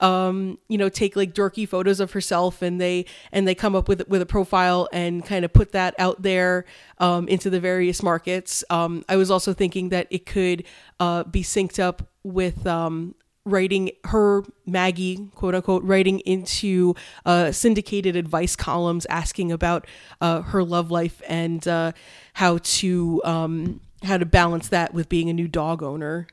[0.00, 3.88] um, you know, take like dorky photos of herself, and they and they come up
[3.88, 6.64] with with a profile and kind of put that out there
[6.98, 8.64] um, into the various markets.
[8.70, 10.64] Um, I was also thinking that it could
[10.98, 16.94] uh, be synced up with um, writing her Maggie, quote unquote, writing into
[17.24, 19.86] uh, syndicated advice columns asking about
[20.20, 21.92] uh, her love life and uh,
[22.34, 26.26] how to um, how to balance that with being a new dog owner.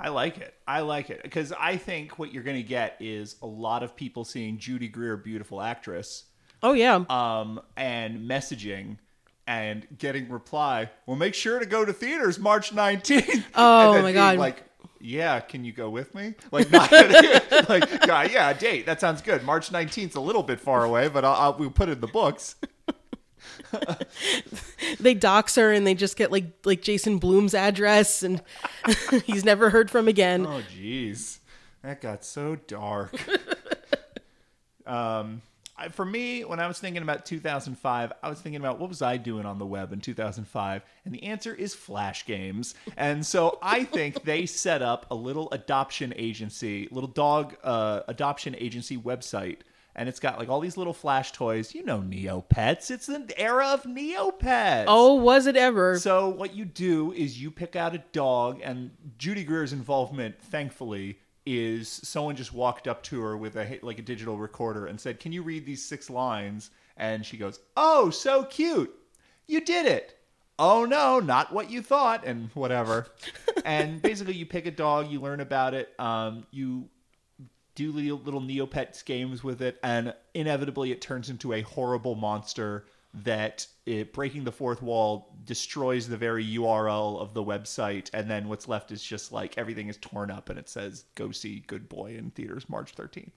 [0.00, 0.54] I like it.
[0.66, 3.94] I like it because I think what you're going to get is a lot of
[3.94, 6.24] people seeing Judy Greer, beautiful actress,
[6.62, 8.98] Oh yeah, um, and messaging
[9.46, 10.90] and getting reply.
[11.06, 13.44] Well, make sure to go to theaters March 19th.
[13.54, 14.38] Oh, And then my God.
[14.38, 14.62] Like,
[15.00, 16.34] yeah, can you go with me?
[16.52, 16.92] Like, not
[17.68, 18.86] like, yeah, yeah, a date.
[18.86, 19.42] That sounds good.
[19.42, 22.00] March 19th 's a little bit far away, but I'll, I'll we'll put it in
[22.00, 22.56] the books.
[25.00, 28.42] they dox her and they just get like like Jason Blum's address and
[29.24, 30.46] he's never heard from again.
[30.46, 31.38] Oh, jeez,
[31.82, 33.14] that got so dark.
[34.86, 35.42] um,
[35.80, 39.00] I, for me, when I was thinking about 2005, I was thinking about what was
[39.00, 42.74] I doing on the web in 2005, and the answer is Flash games.
[42.98, 48.54] And so I think they set up a little adoption agency, little dog uh, adoption
[48.58, 49.60] agency website.
[49.94, 51.74] And it's got like all these little flash toys.
[51.74, 52.90] You know Neopets.
[52.90, 54.84] It's the era of Neopets.
[54.86, 55.98] Oh, was it ever?
[55.98, 61.18] So what you do is you pick out a dog, and Judy Greer's involvement, thankfully,
[61.46, 65.20] is someone just walked up to her with a like a digital recorder and said,
[65.20, 68.94] "Can you read these six lines?" And she goes, "Oh, so cute!
[69.46, 70.16] You did it."
[70.58, 73.06] Oh no, not what you thought, and whatever.
[73.64, 76.88] and basically, you pick a dog, you learn about it, um, you
[77.74, 83.66] do little, Neopets games with it, and inevitably it turns into a horrible monster that
[83.86, 88.68] it, breaking the fourth wall destroys the very URL of the website, and then what's
[88.68, 92.16] left is just like everything is torn up, and it says "Go see Good Boy"
[92.16, 93.32] in theaters March thirteenth.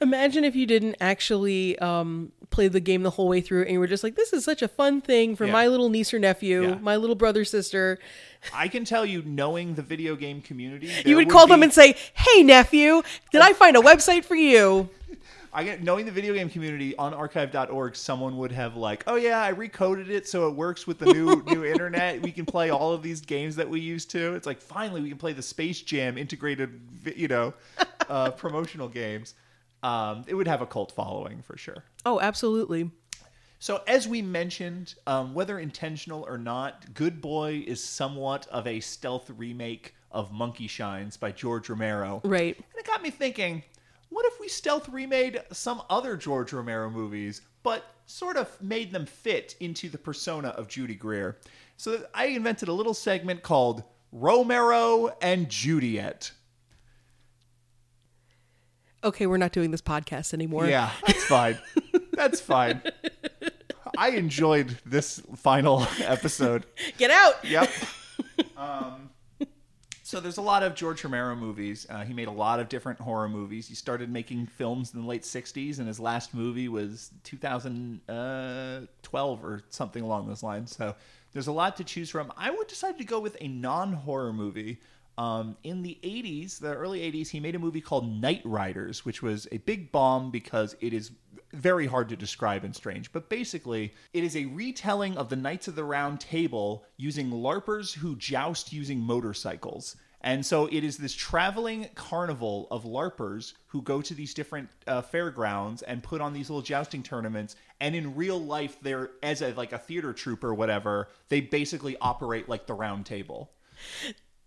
[0.00, 3.78] Imagine if you didn't actually um, play the game the whole way through and you
[3.78, 5.52] were just like, this is such a fun thing for Yeah.
[5.52, 6.74] my little niece or nephew, Yeah.
[6.80, 7.98] my little brother, sister.
[8.52, 11.94] I can tell you, knowing the video game community, You would call them and say,
[12.14, 13.02] hey, nephew,
[13.32, 14.88] did I find a website for you?
[15.52, 19.40] I get knowing the video game community on archive.org, someone would have like, oh yeah,
[19.40, 22.20] I recoded it so it works with the new new internet.
[22.20, 24.34] We can play all of these games that we used to.
[24.34, 26.78] It's like finally we can play the Space Jam integrated,
[27.16, 27.54] you know,
[28.08, 29.34] uh, promotional games.
[29.82, 31.84] Um, it would have a cult following for sure.
[32.04, 32.90] Oh, absolutely.
[33.58, 38.80] So, as we mentioned, um, whether intentional or not, Good Boy is somewhat of a
[38.80, 42.20] stealth remake of Monkey Shines by George Romero.
[42.24, 42.56] Right.
[42.56, 43.62] And it got me thinking,
[44.10, 49.06] what if we stealth remade some other George Romero movies, but sort of made them
[49.06, 51.38] fit into the persona of Judy Greer?
[51.76, 56.30] So I invented a little segment called Romero and Juliet.
[59.06, 60.66] Okay, we're not doing this podcast anymore.
[60.66, 61.56] Yeah, that's fine.
[62.12, 62.82] that's fine.
[63.96, 66.66] I enjoyed this final episode.
[66.98, 67.44] Get out.
[67.44, 67.70] Yep.
[68.56, 69.10] um,
[70.02, 71.86] so there's a lot of George Romero movies.
[71.88, 73.68] Uh, he made a lot of different horror movies.
[73.68, 79.62] He started making films in the late '60s, and his last movie was 2012 or
[79.70, 80.74] something along those lines.
[80.76, 80.96] So
[81.32, 82.32] there's a lot to choose from.
[82.36, 84.80] I would decide to go with a non-horror movie.
[85.18, 89.48] Um, in the 80s, the early 80s, he made a movie called Knightriders, which was
[89.50, 91.12] a big bomb because it is
[91.52, 93.12] very hard to describe and strange.
[93.12, 97.94] But basically, it is a retelling of the Knights of the Round Table using LARPers
[97.94, 99.96] who joust using motorcycles.
[100.20, 105.00] And so it is this traveling carnival of LARPers who go to these different uh,
[105.02, 107.54] fairgrounds and put on these little jousting tournaments.
[107.80, 111.08] And in real life, they're as a like a theater troupe or whatever.
[111.28, 113.52] They basically operate like the Round Table.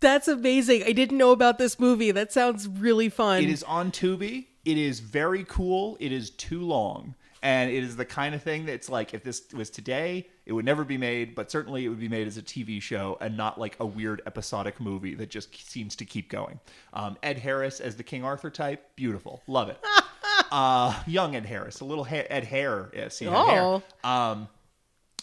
[0.02, 0.84] That's amazing.
[0.84, 2.12] I didn't know about this movie.
[2.12, 3.43] That sounds really fun.
[3.43, 4.45] It is on Tubi.
[4.66, 5.97] It is very cool.
[6.00, 7.16] It is too long.
[7.41, 10.66] And it is the kind of thing that's like, if this was today, it would
[10.66, 13.58] never be made, but certainly it would be made as a TV show and not
[13.58, 16.60] like a weird episodic movie that just seems to keep going.
[16.93, 19.41] Um, Ed Harris as the King Arthur type, beautiful.
[19.47, 19.78] Love it.
[20.52, 22.89] uh, young Ed Harris, a little ha- Ed Hair.
[22.93, 23.84] Yes, you know, Oh.
[24.04, 24.12] hair.
[24.12, 24.47] Um,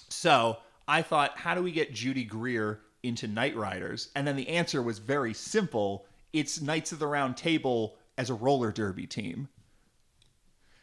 [0.08, 0.56] so
[0.88, 4.08] I thought, how do we get Judy Greer into Knightriders?
[4.14, 6.06] And then the answer was very simple.
[6.32, 9.48] It's Knights of the Round Table as a roller derby team.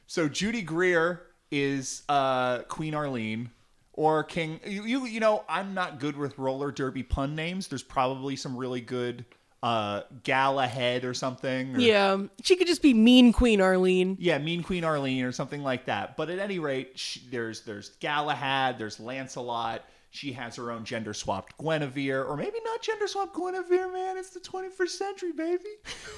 [0.07, 3.49] So Judy Greer is uh, Queen Arlene
[3.93, 4.59] or King.
[4.65, 7.67] You, you you know I'm not good with roller derby pun names.
[7.67, 9.25] There's probably some really good
[9.61, 11.75] uh, Galahad or something.
[11.75, 14.17] or- yeah, she could just be mean Queen Arlene.
[14.19, 16.17] yeah, Mean Queen Arlene or something like that.
[16.17, 19.83] But at any rate, she, there's there's Galahad, there's Lancelot.
[20.13, 24.15] She has her own gender swapped Guinevere, or maybe not gender swapped Guinevere, man.
[24.15, 25.63] It's the 21st century, baby.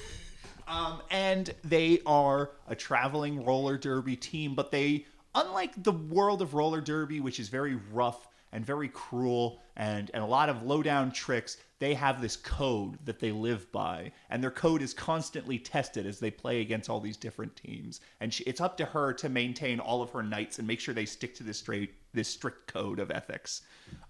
[0.68, 6.52] um, and they are a traveling roller derby team, but they, unlike the world of
[6.52, 10.82] roller derby, which is very rough and very cruel and, and a lot of low
[10.82, 14.12] down tricks, they have this code that they live by.
[14.30, 18.00] And their code is constantly tested as they play against all these different teams.
[18.20, 20.94] And she, it's up to her to maintain all of her knights and make sure
[20.94, 23.62] they stick to this straight this strict code of ethics.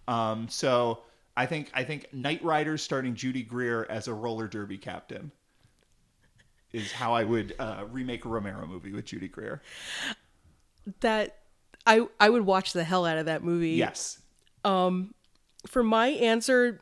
[0.07, 1.01] Um, so
[1.37, 5.33] I think I think Knightriders starting Judy Greer as a roller derby captain
[6.73, 9.61] is how I would uh, remake a Romero movie with Judy Greer.
[11.01, 11.39] That
[11.85, 13.71] I I would watch the hell out of that movie.
[13.71, 14.21] Yes.
[14.65, 15.15] Um,
[15.67, 16.81] for my answer,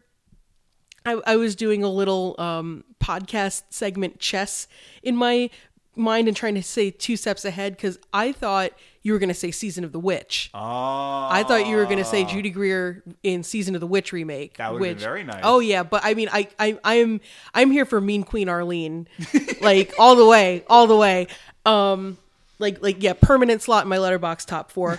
[1.06, 4.66] I, I was doing a little um, podcast segment chess
[5.02, 5.50] in my
[5.96, 9.34] mind and trying to say two steps ahead because I thought you were going to
[9.34, 10.50] say Season of the Witch.
[10.54, 14.12] Oh, I thought you were going to say Judy Greer in Season of the Witch
[14.12, 14.56] remake.
[14.56, 15.42] That would've been very nice.
[15.44, 17.20] Oh yeah, but I mean, I, I, I'm,
[17.52, 19.06] I'm here for Mean Queen Arlene,
[19.60, 21.28] like all the way, all the way.
[21.66, 22.16] Um,
[22.58, 24.98] like, like yeah, permanent slot in my Letterboxd top four.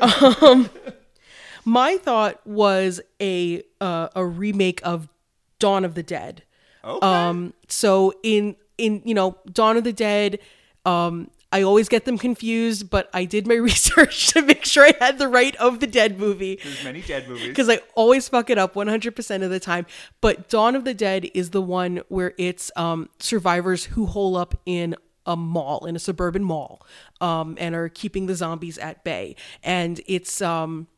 [0.42, 0.68] um,
[1.64, 5.08] my thought was a uh, a remake of
[5.64, 6.42] Dawn of the Dead.
[6.84, 7.06] Okay.
[7.06, 10.38] Um, so in in you know Dawn of the Dead,
[10.84, 14.94] um, I always get them confused, but I did my research to make sure I
[15.00, 17.48] had the right of the Dead movie There's many dead movies.
[17.48, 19.86] because I always fuck it up 100% of the time.
[20.20, 24.54] But Dawn of the Dead is the one where it's um, survivors who hole up
[24.66, 26.84] in a mall, in a suburban mall,
[27.22, 29.36] um, and are keeping the zombies at bay.
[29.62, 30.88] And it's um,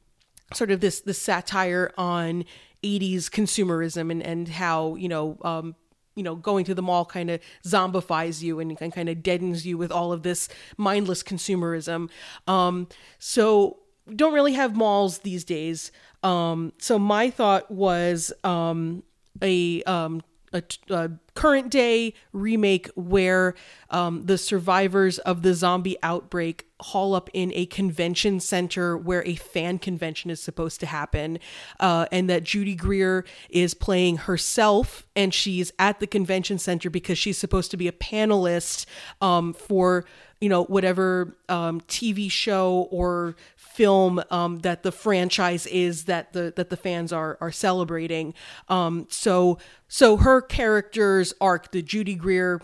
[0.52, 2.44] sort of this this satire on
[2.82, 5.74] 80s consumerism and, and how, you know, um,
[6.14, 9.66] you know, going to the mall kind of zombifies you and, and kind of deadens
[9.66, 12.08] you with all of this mindless consumerism.
[12.46, 13.78] Um, so
[14.14, 15.92] don't really have malls these days.
[16.22, 19.02] Um, so my thought was um,
[19.42, 20.22] a um,
[20.52, 23.54] a, a current day remake where
[23.90, 29.34] um, the survivors of the zombie outbreak haul up in a convention center where a
[29.34, 31.38] fan convention is supposed to happen,
[31.80, 37.18] uh, and that Judy Greer is playing herself, and she's at the convention center because
[37.18, 38.86] she's supposed to be a panelist
[39.20, 40.04] um, for
[40.40, 43.36] you know whatever um, TV show or
[43.76, 48.32] film um, that the franchise is that the that the fans are are celebrating.
[48.70, 52.62] Um, so so her character's arc, the Judy Greer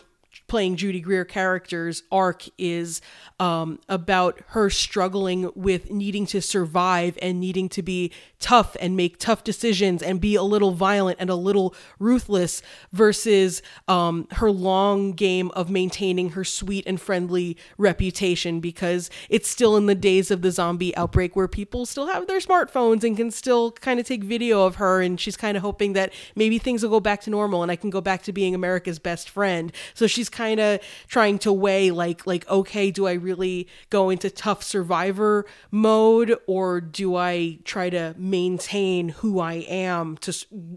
[0.48, 3.00] playing Judy Greer character's arc is
[3.38, 8.10] um, about her struggling with needing to survive and needing to be
[8.42, 12.60] tough and make tough decisions and be a little violent and a little ruthless
[12.92, 19.76] versus um, her long game of maintaining her sweet and friendly reputation because it's still
[19.76, 23.30] in the days of the zombie outbreak where people still have their smartphones and can
[23.30, 26.82] still kind of take video of her and she's kind of hoping that maybe things
[26.82, 29.72] will go back to normal and I can go back to being America's best friend.
[29.94, 34.28] So she's kind of trying to weigh like like okay, do I really go into
[34.30, 40.32] tough survivor mode or do I try to maintain who I am to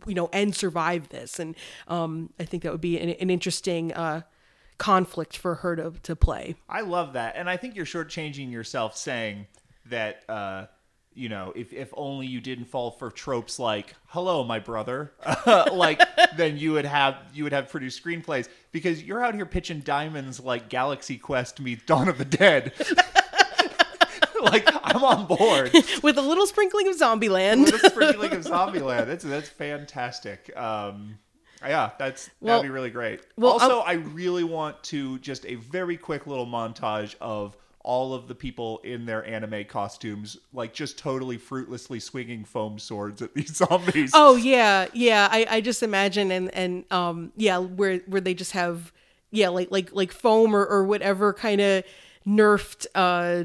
[0.05, 1.39] you know and survive this?
[1.39, 1.55] And
[1.87, 4.21] um I think that would be an, an interesting uh
[4.77, 6.55] conflict for her to to play.
[6.69, 9.47] I love that, and I think you're shortchanging yourself saying
[9.87, 10.23] that.
[10.29, 10.67] Uh,
[11.17, 15.13] you know, if, if only you didn't fall for tropes like "Hello, my brother,"
[15.71, 16.01] like
[16.35, 20.41] then you would have you would have produced screenplays because you're out here pitching diamonds
[20.41, 22.73] like Galaxy Quest meets Dawn of the Dead.
[24.51, 25.71] like I'm on board.
[26.03, 27.71] With a little sprinkling of Zombieland.
[27.71, 29.07] With a sprinkling of Zombieland.
[29.07, 30.55] That's that's fantastic.
[30.57, 31.17] Um,
[31.65, 33.21] yeah, that's Well- that'd be really great.
[33.37, 37.57] well, also, I really want to just a very quick little montage of
[37.87, 43.21] all of the people in their anime costumes, like just totally fruitlessly swinging foam swords
[43.21, 44.11] at these zombies.
[44.15, 45.27] Oh yeah, yeah.
[45.31, 48.91] I, I just imagine and and um yeah where where they just have
[49.29, 51.83] yeah like like like foam or or whatever kind of
[52.27, 53.43] nerfed uh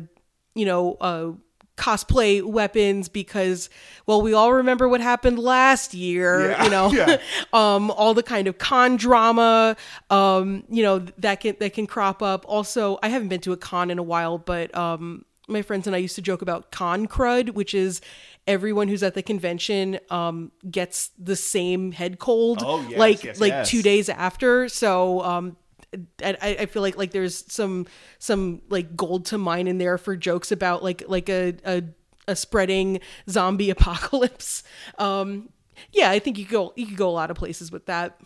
[0.54, 1.30] you know uh
[1.76, 3.70] cosplay weapons because
[4.06, 7.16] well we all remember what happened last year Yeah, you know yeah.
[7.54, 9.76] um all the kind of con drama
[10.10, 13.56] um you know that can that can crop up also i haven't been to a
[13.56, 17.06] con in a while but um my friends and i used to joke about con
[17.08, 18.02] crud which is
[18.46, 23.40] everyone who's at the convention um gets the same head cold Oh, yes, like yes,
[23.40, 23.70] like yes.
[23.70, 25.56] two days after so um
[26.22, 27.86] I, I feel like like there's some
[28.18, 31.82] some like gold to mine in there for jokes about like like a a,
[32.28, 34.62] a spreading zombie apocalypse.
[34.98, 35.50] Um,
[35.92, 38.20] yeah, I think you could go you could go a lot of places with that.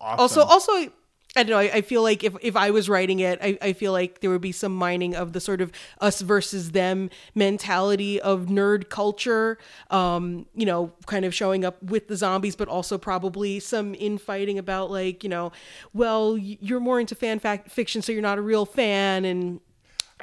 [0.00, 0.20] Awesome.
[0.20, 0.92] Also, also,
[1.36, 1.58] I don't know.
[1.58, 4.30] I, I feel like if if I was writing it, I, I feel like there
[4.30, 9.58] would be some mining of the sort of us versus them mentality of nerd culture.
[9.90, 14.58] Um, you know, kind of showing up with the zombies, but also probably some infighting
[14.58, 15.52] about like you know,
[15.92, 19.60] well, you're more into fan fact fiction, so you're not a real fan, and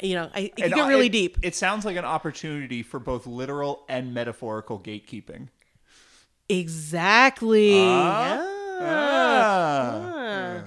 [0.02, 1.38] you know, I it could And get really it- deep.
[1.44, 5.48] It sounds like an opportunity for both literal and metaphorical gatekeeping.
[6.50, 7.74] Exactly.
[7.80, 8.36] Ah.
[8.42, 8.52] Yeah.
[8.82, 10.64] Ah.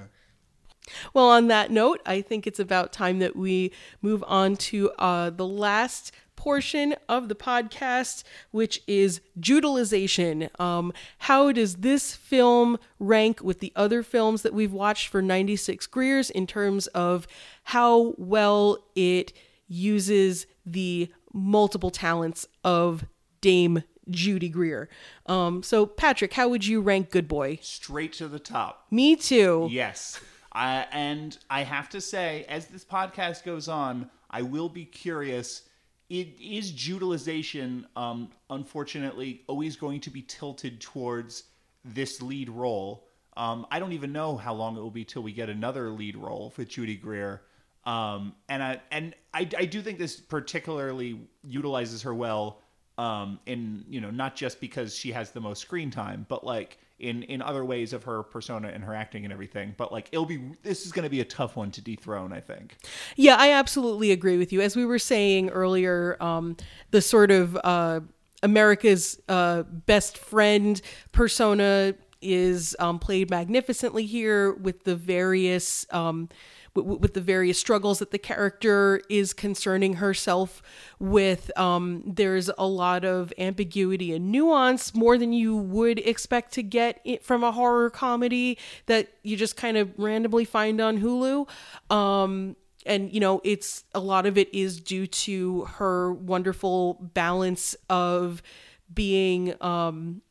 [1.13, 3.71] Well, on that note, I think it's about time that we
[4.01, 10.49] move on to uh, the last portion of the podcast, which is Judalization.
[10.59, 15.85] Um, how does this film rank with the other films that we've watched for 96
[15.87, 17.27] Greers in terms of
[17.65, 19.33] how well it
[19.67, 23.03] uses the multiple talents of
[23.41, 24.87] Dame Judy Greer?
[25.25, 27.59] Um, so, Patrick, how would you rank Good Boy?
[27.61, 28.87] Straight to the top.
[28.91, 29.67] Me too.
[29.69, 30.21] Yes.
[30.53, 35.63] And I have to say, as this podcast goes on, I will be curious.
[36.09, 41.43] It is Judalization, um, unfortunately, always going to be tilted towards
[41.85, 43.05] this lead role.
[43.37, 46.17] Um, I don't even know how long it will be till we get another lead
[46.17, 47.41] role with Judy Greer.
[47.85, 52.61] Um, and I and I, I do think this particularly utilizes her well
[52.97, 56.79] um, in you know not just because she has the most screen time, but like
[56.99, 59.73] in in other ways of her persona and her acting and everything.
[59.77, 62.39] But like it'll be this is going to be a tough one to dethrone, I
[62.39, 62.77] think.
[63.15, 64.61] Yeah, I absolutely agree with you.
[64.61, 66.57] As we were saying earlier, um,
[66.91, 68.01] the sort of uh,
[68.43, 70.81] America's uh, best friend
[71.11, 75.85] persona is um, played magnificently here with the various.
[75.91, 76.29] Um,
[76.75, 80.61] with the various struggles that the character is concerning herself
[80.99, 86.63] with um, there's a lot of ambiguity and nuance more than you would expect to
[86.63, 91.47] get from a horror comedy that you just kind of randomly find on hulu.
[91.93, 92.55] Um,
[92.85, 98.41] and you know it's a lot of it is due to her wonderful balance of
[98.93, 100.21] being um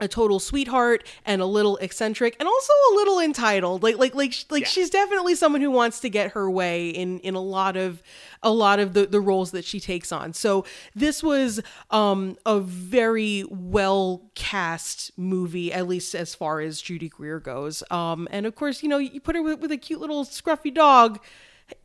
[0.00, 4.34] a total sweetheart and a little eccentric and also a little entitled like like like
[4.50, 4.68] like Yeah.
[4.68, 8.02] she's definitely someone who wants to get her way in in a lot of
[8.42, 10.64] a lot of the the roles that she takes on so
[10.94, 11.60] this was
[11.90, 18.26] um a very well cast movie at least as far as Judy Greer goes um
[18.30, 21.18] and of course you know you put her with, with a cute little scruffy dog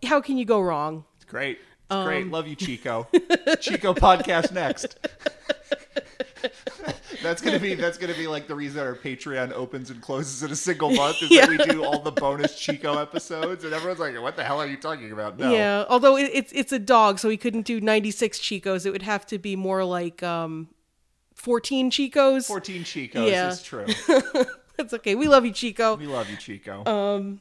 [0.05, 1.59] how can you go wrong It's great.
[1.91, 2.31] It's great.
[2.31, 3.07] Love you, Chico.
[3.61, 4.97] Chico podcast next.
[7.25, 10.51] that's gonna be that's gonna be like the reason our Patreon opens and closes in
[10.51, 14.19] a single month is that we do all the bonus Chico episodes, and everyone's like,
[14.21, 15.51] "What the hell are you talking about?" No.
[15.51, 18.85] Yeah, although it, it's it's a dog, so he couldn't do ninety six Chicos.
[18.85, 20.69] It would have to be more like um,
[21.33, 22.47] fourteen Chicos.
[22.47, 23.49] Fourteen Chicos Yeah.
[23.49, 23.85] is true.
[24.77, 25.15] That's okay.
[25.15, 25.95] We love you, Chico.
[25.95, 26.83] We love you, Chico.
[26.83, 27.37] Uh,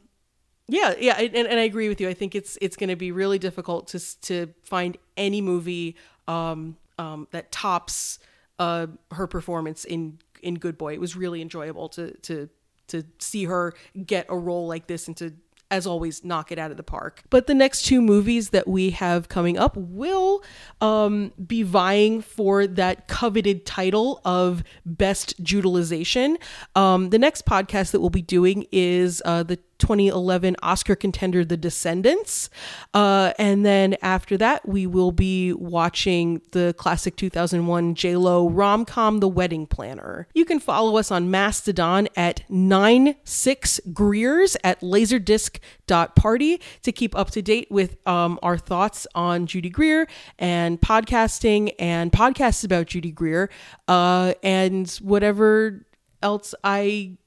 [0.69, 2.09] Yeah, yeah, and, and I agree with you.
[2.09, 5.97] I think it's it's going to be really difficult to to find any movie
[6.27, 8.19] um, um, that tops
[8.59, 10.95] uh, her performance in in Good Boy.
[10.95, 12.49] It was really enjoyable to to
[12.89, 13.75] to see her
[14.07, 15.33] get a role like this and to
[15.71, 17.23] as always knock it out of the park.
[17.31, 20.45] But the next two movies that we have coming up will
[20.81, 26.37] um, be vying for that coveted title of best judalization.
[26.77, 31.57] Um, the next podcast that we'll be doing is uh, the 2011 Oscar contender The
[31.57, 32.51] Descendants.
[32.93, 39.29] Uh, and then after that, we will be watching the classic 2001 J-Lo rom-com The
[39.29, 40.27] Wedding Planner.
[40.35, 47.69] You can follow us on Mastodon at 96greers at laserdisc.party to keep up to date
[47.71, 50.07] with um, our thoughts on Judy Greer
[50.39, 53.51] and podcasting and podcasts about Judy Greer
[53.89, 55.85] uh, and whatever
[56.23, 57.19] else I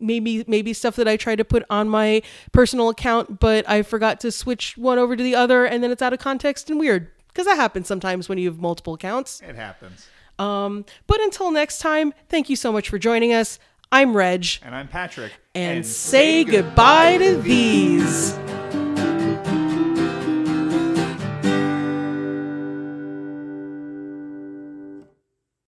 [0.00, 2.22] maybe maybe stuff that I tried to put on my
[2.52, 6.02] personal account, but I forgot to switch one over to the other, and then it's
[6.02, 9.40] out of context and weird because that happens sometimes when you have multiple accounts.
[9.40, 10.06] It happens.
[10.38, 13.58] Um, but until next time, thank you so much for joining us.
[13.92, 15.30] I'm Reg, And I'm Patrick.
[15.54, 18.36] and, say goodbye to these.